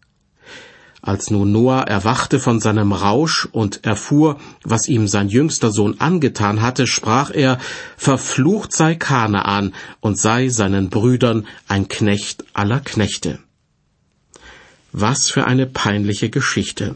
Als 1.01 1.31
nun 1.31 1.53
Noah 1.53 1.83
erwachte 1.83 2.41
von 2.41 2.59
seinem 2.59 2.91
Rausch 2.91 3.47
und 3.53 3.85
erfuhr, 3.85 4.41
was 4.65 4.89
ihm 4.89 5.07
sein 5.07 5.29
jüngster 5.29 5.71
Sohn 5.71 6.01
angetan 6.01 6.63
hatte, 6.63 6.89
sprach 6.89 7.31
er, 7.33 7.61
Verflucht 7.97 8.75
sei 8.75 8.97
Kanaan 8.97 9.73
und 10.01 10.19
sei 10.19 10.49
seinen 10.49 10.91
Brüdern 10.91 11.47
ein 11.69 11.87
Knecht 11.87 12.45
aller 12.55 12.81
Knechte. 12.81 13.39
Was 14.97 15.29
für 15.29 15.45
eine 15.45 15.67
peinliche 15.67 16.31
Geschichte. 16.31 16.95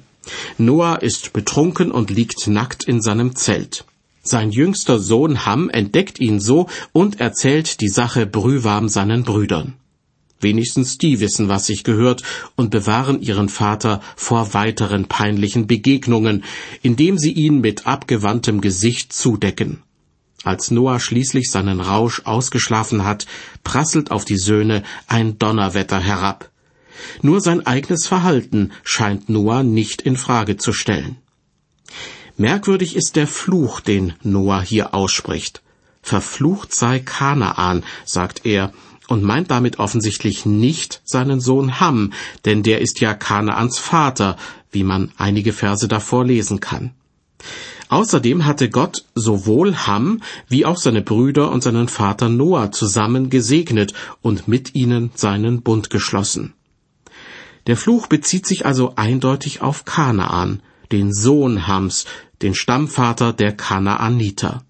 Noah 0.57 1.03
ist 1.03 1.33
betrunken 1.33 1.91
und 1.91 2.11
liegt 2.11 2.47
nackt 2.47 2.85
in 2.85 3.03
seinem 3.03 3.35
Zelt. 3.35 3.87
Sein 4.23 4.53
jüngster 4.53 5.01
Sohn 5.01 5.45
Ham 5.45 5.69
entdeckt 5.69 6.21
ihn 6.21 6.39
so 6.39 6.69
und 6.93 7.19
erzählt 7.19 7.81
die 7.81 7.89
Sache 7.89 8.25
brühwarm 8.25 8.89
seinen 8.89 9.25
Brüdern. 9.25 9.75
Wenigstens 10.39 10.99
die 10.99 11.19
wissen, 11.19 11.49
was 11.49 11.67
sich 11.67 11.83
gehört 11.83 12.23
und 12.55 12.71
bewahren 12.71 13.21
ihren 13.21 13.49
Vater 13.49 14.01
vor 14.15 14.55
weiteren 14.55 15.07
peinlichen 15.07 15.67
Begegnungen, 15.67 16.45
indem 16.83 17.19
sie 17.19 17.33
ihn 17.33 17.61
mit 17.61 17.89
abgewandtem 17.89 18.61
Gesicht 18.61 19.13
zudecken. 19.13 19.83
Als 20.45 20.71
Noah 20.71 21.01
schließlich 21.01 21.51
seinen 21.51 21.81
Rausch 21.81 22.23
ausgeschlafen 22.27 23.03
hat, 23.03 23.27
prasselt 23.65 24.13
auf 24.13 24.25
die 24.25 24.39
Söhne 24.39 24.85
ein 25.09 25.37
Donnerwetter 25.39 25.99
herab. 25.99 26.53
Nur 27.23 27.41
sein 27.41 27.67
eigenes 27.67 28.07
Verhalten 28.07 28.73
scheint 28.83 29.29
Noah 29.29 29.63
nicht 29.63 30.03
in 30.03 30.17
Frage 30.17 30.57
zu 30.57 30.73
stellen. 30.73 31.17
Merkwürdig 32.37 32.95
ist 32.95 33.17
der 33.17 33.27
Fluch, 33.27 33.81
den 33.81 34.15
Noah 34.23 34.63
hier 34.63 34.95
ausspricht. 34.95 35.63
Verflucht 36.03 36.75
sei 36.75 37.01
Kanaan, 37.01 37.85
sagt 38.05 38.47
er, 38.47 38.73
und 39.09 39.25
meint 39.25 39.51
damit 39.51 39.79
offensichtlich 39.79 40.47
nicht 40.47 41.01
seinen 41.05 41.41
Sohn 41.41 41.81
Ham, 41.81 42.13
denn 42.45 42.63
der 42.63 42.81
ist 42.81 43.01
ja 43.01 43.15
Kanaans 43.15 43.79
Vater, 43.79 44.37
wie 44.71 44.85
man 44.85 45.11
einige 45.17 45.53
Verse 45.53 45.89
davor 45.89 46.25
lesen 46.25 46.61
kann. 46.61 46.93
Außerdem 47.89 48.45
hatte 48.45 48.69
Gott 48.69 49.07
sowohl 49.15 49.75
Ham 49.87 50.23
wie 50.47 50.67
auch 50.67 50.77
seine 50.77 51.01
Brüder 51.01 51.51
und 51.51 51.63
seinen 51.63 51.89
Vater 51.89 52.29
Noah 52.29 52.71
zusammen 52.71 53.31
gesegnet 53.31 53.95
und 54.21 54.47
mit 54.47 54.75
ihnen 54.75 55.11
seinen 55.15 55.63
Bund 55.63 55.89
geschlossen. 55.89 56.53
Der 57.69 57.77
Fluch 57.77 58.07
bezieht 58.07 58.47
sich 58.47 58.65
also 58.65 58.95
eindeutig 58.97 59.61
auf 59.61 59.85
Kanaan, 59.85 60.63
den 60.91 61.13
Sohn 61.13 61.67
Hams, 61.67 62.07
den 62.41 62.55
Stammvater 62.55 63.35
der 63.35 63.53
Kanaaniter. 63.53 64.65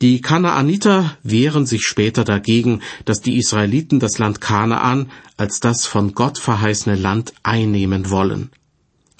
Die 0.00 0.20
Kanaaniter 0.20 1.18
wehren 1.24 1.66
sich 1.66 1.82
später 1.82 2.24
dagegen, 2.24 2.80
dass 3.04 3.20
die 3.20 3.36
Israeliten 3.36 3.98
das 3.98 4.18
Land 4.18 4.40
Kanaan 4.40 5.10
als 5.36 5.58
das 5.58 5.84
von 5.84 6.14
Gott 6.14 6.38
verheißene 6.38 6.94
Land 6.94 7.34
einnehmen 7.42 8.08
wollen. 8.08 8.50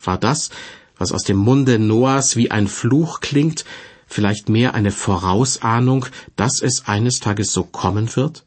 War 0.02 0.16
das, 0.16 0.50
was 0.96 1.10
aus 1.10 1.24
dem 1.24 1.38
Munde 1.38 1.80
Noahs 1.80 2.36
wie 2.36 2.52
ein 2.52 2.68
Fluch 2.68 3.18
klingt, 3.20 3.64
vielleicht 4.06 4.48
mehr 4.48 4.74
eine 4.74 4.92
Vorausahnung, 4.92 6.06
dass 6.36 6.62
es 6.62 6.86
eines 6.86 7.18
Tages 7.18 7.52
so 7.52 7.64
kommen 7.64 8.14
wird? 8.14 8.44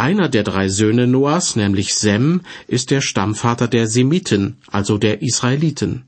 Einer 0.00 0.30
der 0.30 0.44
drei 0.44 0.70
Söhne 0.70 1.06
Noahs, 1.06 1.56
nämlich 1.56 1.94
Sem, 1.94 2.40
ist 2.66 2.90
der 2.90 3.02
Stammvater 3.02 3.68
der 3.68 3.86
Semiten, 3.86 4.56
also 4.66 4.96
der 4.96 5.20
Israeliten. 5.20 6.06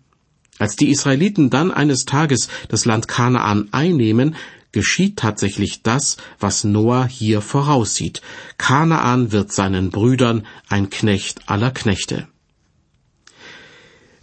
Als 0.59 0.77
die 0.77 0.89
Israeliten 0.89 1.51
dann 1.51 1.71
eines 1.71 2.07
Tages 2.07 2.49
das 2.71 2.87
Land 2.87 3.07
Kanaan 3.07 3.69
einnehmen, 3.71 4.35
geschieht 4.73 5.19
tatsächlich 5.19 5.83
das, 5.83 6.17
was 6.41 6.65
Noah 6.65 7.07
hier 7.07 7.43
voraussieht. 7.43 8.23
Kanaan 8.57 9.31
wird 9.31 9.53
seinen 9.53 9.91
Brüdern 9.91 10.47
ein 10.71 10.89
Knecht 10.89 11.51
aller 11.51 11.71
Knechte. 11.71 12.29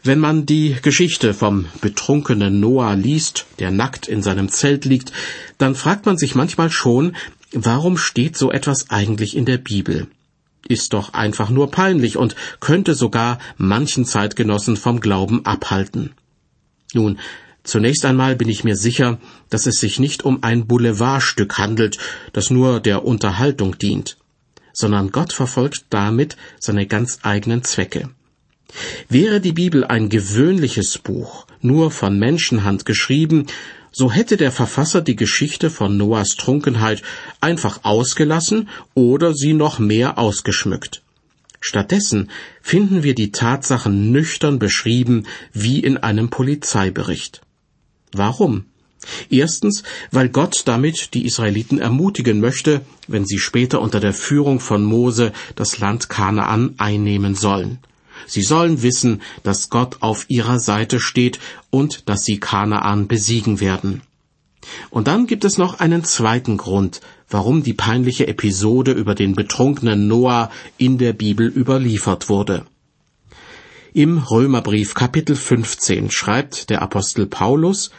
Wenn 0.01 0.19
man 0.19 0.47
die 0.47 0.77
Geschichte 0.81 1.35
vom 1.35 1.67
betrunkenen 1.79 2.59
Noah 2.59 2.95
liest, 2.95 3.45
der 3.59 3.69
nackt 3.69 4.07
in 4.07 4.23
seinem 4.23 4.49
Zelt 4.49 4.85
liegt, 4.85 5.11
dann 5.59 5.75
fragt 5.75 6.07
man 6.07 6.17
sich 6.17 6.33
manchmal 6.33 6.71
schon, 6.71 7.15
Warum 7.53 7.97
steht 7.97 8.37
so 8.37 8.51
etwas 8.51 8.89
eigentlich 8.89 9.35
in 9.35 9.45
der 9.45 9.57
Bibel? 9.57 10.07
Ist 10.67 10.93
doch 10.93 11.13
einfach 11.13 11.49
nur 11.49 11.71
peinlich 11.71 12.17
und 12.17 12.35
könnte 12.59 12.93
sogar 12.93 13.39
manchen 13.57 14.05
Zeitgenossen 14.05 14.77
vom 14.77 14.99
Glauben 14.99 15.45
abhalten. 15.45 16.11
Nun, 16.93 17.17
zunächst 17.63 18.05
einmal 18.05 18.35
bin 18.35 18.49
ich 18.49 18.63
mir 18.63 18.75
sicher, 18.75 19.19
dass 19.49 19.65
es 19.65 19.79
sich 19.79 19.99
nicht 19.99 20.23
um 20.25 20.43
ein 20.43 20.67
Boulevardstück 20.67 21.57
handelt, 21.57 21.97
das 22.33 22.51
nur 22.51 22.79
der 22.79 23.05
Unterhaltung 23.05 23.77
dient, 23.77 24.17
sondern 24.73 25.11
Gott 25.11 25.33
verfolgt 25.33 25.85
damit 25.89 26.37
seine 26.59 26.85
ganz 26.85 27.19
eigenen 27.23 27.63
Zwecke. 27.63 28.09
Wäre 29.07 29.41
die 29.41 29.53
Bibel 29.53 29.83
ein 29.83 30.09
gewöhnliches 30.09 30.99
Buch, 30.99 31.47
nur 31.61 31.89
von 31.89 32.19
Menschenhand 32.19 32.85
geschrieben, 32.85 33.47
so 33.91 34.11
hätte 34.11 34.37
der 34.37 34.51
Verfasser 34.51 35.01
die 35.01 35.15
Geschichte 35.15 35.69
von 35.69 35.97
Noahs 35.97 36.35
Trunkenheit 36.35 37.01
einfach 37.41 37.83
ausgelassen 37.83 38.69
oder 38.93 39.33
sie 39.33 39.53
noch 39.53 39.79
mehr 39.79 40.17
ausgeschmückt. 40.17 41.01
Stattdessen 41.61 42.29
finden 42.61 43.03
wir 43.03 43.15
die 43.15 43.31
Tatsachen 43.31 44.11
nüchtern 44.11 44.59
beschrieben 44.59 45.25
wie 45.51 45.79
in 45.79 45.97
einem 45.97 46.29
Polizeibericht. 46.29 47.41
Warum? 48.13 48.65
Erstens, 49.29 49.83
weil 50.11 50.29
Gott 50.29 50.63
damit 50.65 51.13
die 51.13 51.25
Israeliten 51.25 51.79
ermutigen 51.79 52.39
möchte, 52.39 52.81
wenn 53.07 53.25
sie 53.25 53.39
später 53.39 53.81
unter 53.81 53.99
der 53.99 54.13
Führung 54.13 54.59
von 54.59 54.83
Mose 54.83 55.31
das 55.55 55.79
Land 55.79 56.09
Kanaan 56.09 56.75
einnehmen 56.77 57.35
sollen. 57.35 57.79
Sie 58.29 58.43
sollen 58.43 58.83
wissen, 58.83 59.21
dass 59.41 59.69
Gott 59.69 59.97
auf 60.01 60.25
ihrer 60.29 60.59
Seite 60.59 60.99
steht 60.99 61.39
und 61.71 62.07
dass 62.07 62.23
sie 62.23 62.39
Kanaan 62.39 63.07
besiegen 63.07 63.59
werden. 63.59 64.01
Und 64.91 65.07
dann 65.07 65.25
gibt 65.25 65.45
es 65.45 65.57
noch 65.57 65.79
einen 65.79 66.03
zweiten 66.03 66.57
Grund, 66.57 67.01
warum 67.27 67.63
die 67.63 67.73
peinliche 67.73 68.27
Episode 68.27 68.91
über 68.91 69.15
den 69.15 69.33
betrunkenen 69.33 70.07
Noah 70.07 70.51
in 70.77 70.99
der 70.99 71.13
Bibel 71.13 71.47
überliefert 71.47 72.29
wurde. 72.29 72.65
Im 73.93 74.19
Römerbrief 74.19 74.93
Kapitel 74.93 75.35
15 75.35 76.11
schreibt 76.11 76.69
der 76.69 76.83
Apostel 76.83 77.25
Paulus, 77.25 77.89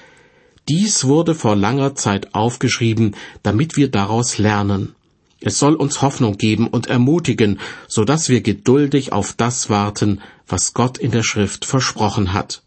dies 0.69 1.05
wurde 1.05 1.35
vor 1.35 1.57
langer 1.57 1.97
Zeit 1.97 2.35
aufgeschrieben, 2.37 3.16
damit 3.43 3.77
wir 3.77 3.90
daraus 3.90 4.38
lernen. 4.38 4.95
Es 5.40 5.59
soll 5.59 5.74
uns 5.74 6.03
Hoffnung 6.03 6.37
geben 6.37 6.66
und 6.66 6.88
ermutigen, 6.88 7.61
so 7.88 8.05
dass 8.05 8.29
wir 8.29 8.42
geduldig 8.42 9.12
auf 9.12 9.33
das 9.33 9.70
warten, 9.70 10.20
was 10.46 10.74
Gott 10.74 10.98
in 10.98 11.11
der 11.11 11.22
Schrift 11.22 11.64
versprochen 11.64 12.33
hat. 12.33 12.62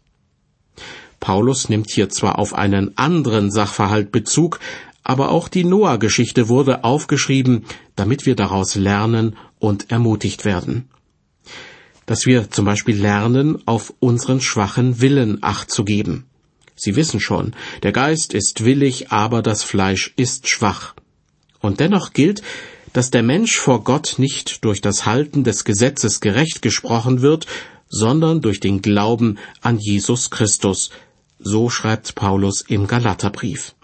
Paulus 1.20 1.68
nimmt 1.68 1.90
hier 1.90 2.08
zwar 2.08 2.38
auf 2.38 2.52
einen 2.52 2.98
anderen 2.98 3.50
Sachverhalt 3.50 4.10
Bezug, 4.10 4.58
aber 5.04 5.30
auch 5.30 5.48
die 5.48 5.64
Noah-Geschichte 5.64 6.48
wurde 6.48 6.82
aufgeschrieben, 6.82 7.64
damit 7.94 8.26
wir 8.26 8.34
daraus 8.34 8.74
lernen 8.74 9.36
und 9.58 9.90
ermutigt 9.90 10.44
werden. 10.44 10.88
Dass 12.06 12.26
wir 12.26 12.50
zum 12.50 12.64
Beispiel 12.64 13.00
lernen, 13.00 13.62
auf 13.66 13.94
unseren 14.00 14.40
schwachen 14.40 15.00
Willen 15.00 15.38
acht 15.42 15.70
zu 15.70 15.84
geben. 15.84 16.26
Sie 16.74 16.96
wissen 16.96 17.20
schon, 17.20 17.54
der 17.82 17.92
Geist 17.92 18.34
ist 18.34 18.64
willig, 18.64 19.10
aber 19.12 19.42
das 19.42 19.62
Fleisch 19.62 20.12
ist 20.16 20.48
schwach. 20.48 20.94
Und 21.64 21.80
dennoch 21.80 22.12
gilt, 22.12 22.42
dass 22.92 23.10
der 23.10 23.22
Mensch 23.22 23.56
vor 23.56 23.84
Gott 23.84 24.16
nicht 24.18 24.66
durch 24.66 24.82
das 24.82 25.06
Halten 25.06 25.44
des 25.44 25.64
Gesetzes 25.64 26.20
gerecht 26.20 26.60
gesprochen 26.60 27.22
wird, 27.22 27.46
sondern 27.88 28.42
durch 28.42 28.60
den 28.60 28.82
Glauben 28.82 29.38
an 29.62 29.78
Jesus 29.78 30.28
Christus. 30.28 30.90
So 31.38 31.70
schreibt 31.70 32.16
Paulus 32.16 32.60
im 32.60 32.86
Galaterbrief. 32.86 33.74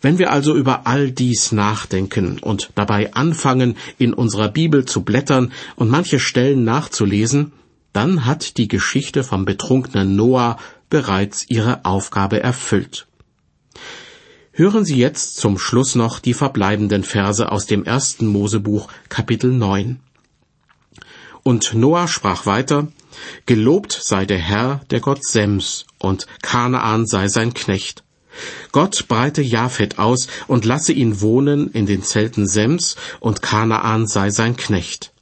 Wenn 0.00 0.18
wir 0.20 0.30
also 0.30 0.54
über 0.54 0.86
all 0.86 1.10
dies 1.10 1.50
nachdenken 1.50 2.38
und 2.38 2.70
dabei 2.76 3.12
anfangen, 3.14 3.76
in 3.98 4.14
unserer 4.14 4.48
Bibel 4.48 4.84
zu 4.84 5.02
blättern 5.02 5.50
und 5.74 5.90
manche 5.90 6.20
Stellen 6.20 6.62
nachzulesen, 6.62 7.50
dann 7.92 8.26
hat 8.26 8.58
die 8.58 8.68
Geschichte 8.68 9.24
vom 9.24 9.44
betrunkenen 9.44 10.14
Noah 10.14 10.56
bereits 10.88 11.46
ihre 11.48 11.84
Aufgabe 11.84 12.40
erfüllt. 12.40 13.07
Hören 14.58 14.84
Sie 14.84 14.96
jetzt 14.96 15.36
zum 15.36 15.56
Schluss 15.56 15.94
noch 15.94 16.18
die 16.18 16.34
verbleibenden 16.34 17.04
Verse 17.04 17.52
aus 17.52 17.66
dem 17.66 17.84
ersten 17.84 18.26
Mosebuch 18.26 18.88
Kapitel 19.08 19.52
9. 19.52 20.00
Und 21.44 21.74
Noah 21.74 22.08
sprach 22.08 22.44
weiter, 22.44 22.88
Gelobt 23.46 23.92
sei 23.92 24.26
der 24.26 24.38
Herr, 24.38 24.80
der 24.90 24.98
Gott 24.98 25.24
Sems, 25.24 25.86
und 25.98 26.26
Kanaan 26.42 27.06
sei 27.06 27.28
sein 27.28 27.54
Knecht. 27.54 28.02
Gott 28.72 29.06
breite 29.06 29.42
Japhet 29.42 30.00
aus 30.00 30.26
und 30.48 30.64
lasse 30.64 30.92
ihn 30.92 31.20
wohnen 31.20 31.70
in 31.70 31.86
den 31.86 32.02
Zelten 32.02 32.48
Sems, 32.48 32.96
und 33.20 33.42
Kanaan 33.42 34.08
sei 34.08 34.30
sein 34.30 34.56
Knecht. 34.56 35.12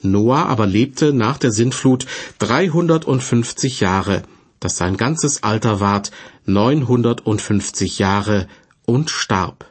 Noah 0.00 0.46
aber 0.46 0.68
lebte 0.68 1.12
nach 1.12 1.38
der 1.38 1.50
Sintflut 1.50 2.06
dreihundertundfünfzig 2.38 3.80
Jahre, 3.80 4.22
das 4.64 4.78
sein 4.78 4.96
ganzes 4.96 5.42
Alter 5.42 5.78
ward, 5.78 6.10
neunhundertundfünfzig 6.46 7.98
Jahre, 7.98 8.48
und 8.86 9.10
starb. 9.10 9.70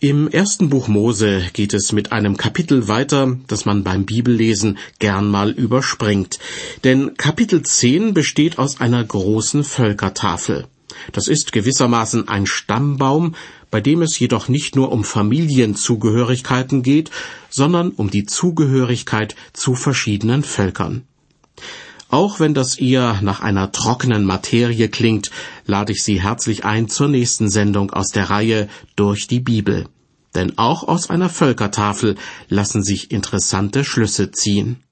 Im 0.00 0.28
ersten 0.28 0.68
Buch 0.68 0.88
Mose 0.88 1.44
geht 1.54 1.72
es 1.72 1.92
mit 1.92 2.12
einem 2.12 2.36
Kapitel 2.36 2.88
weiter, 2.88 3.38
das 3.46 3.64
man 3.64 3.84
beim 3.84 4.04
Bibellesen 4.04 4.76
gern 4.98 5.30
mal 5.30 5.50
überspringt. 5.50 6.38
Denn 6.82 7.16
Kapitel 7.16 7.62
10 7.62 8.12
besteht 8.12 8.58
aus 8.58 8.80
einer 8.80 9.02
großen 9.02 9.64
Völkertafel. 9.64 10.66
Das 11.12 11.28
ist 11.28 11.52
gewissermaßen 11.52 12.28
ein 12.28 12.46
Stammbaum, 12.46 13.34
bei 13.70 13.80
dem 13.80 14.02
es 14.02 14.18
jedoch 14.18 14.48
nicht 14.48 14.76
nur 14.76 14.92
um 14.92 15.04
Familienzugehörigkeiten 15.04 16.82
geht, 16.82 17.10
sondern 17.48 17.90
um 17.90 18.10
die 18.10 18.26
Zugehörigkeit 18.26 19.36
zu 19.52 19.74
verschiedenen 19.74 20.42
Völkern. 20.42 21.04
Auch 22.14 22.38
wenn 22.38 22.54
das 22.54 22.78
eher 22.78 23.18
nach 23.22 23.40
einer 23.40 23.72
trockenen 23.72 24.24
Materie 24.24 24.88
klingt, 24.88 25.32
lade 25.66 25.90
ich 25.90 26.04
Sie 26.04 26.22
herzlich 26.22 26.64
ein 26.64 26.88
zur 26.88 27.08
nächsten 27.08 27.50
Sendung 27.50 27.90
aus 27.90 28.10
der 28.10 28.30
Reihe 28.30 28.68
Durch 28.94 29.26
die 29.26 29.40
Bibel. 29.40 29.88
Denn 30.32 30.56
auch 30.56 30.86
aus 30.86 31.10
einer 31.10 31.28
Völkertafel 31.28 32.14
lassen 32.48 32.84
sich 32.84 33.10
interessante 33.10 33.84
Schlüsse 33.84 34.30
ziehen. 34.30 34.84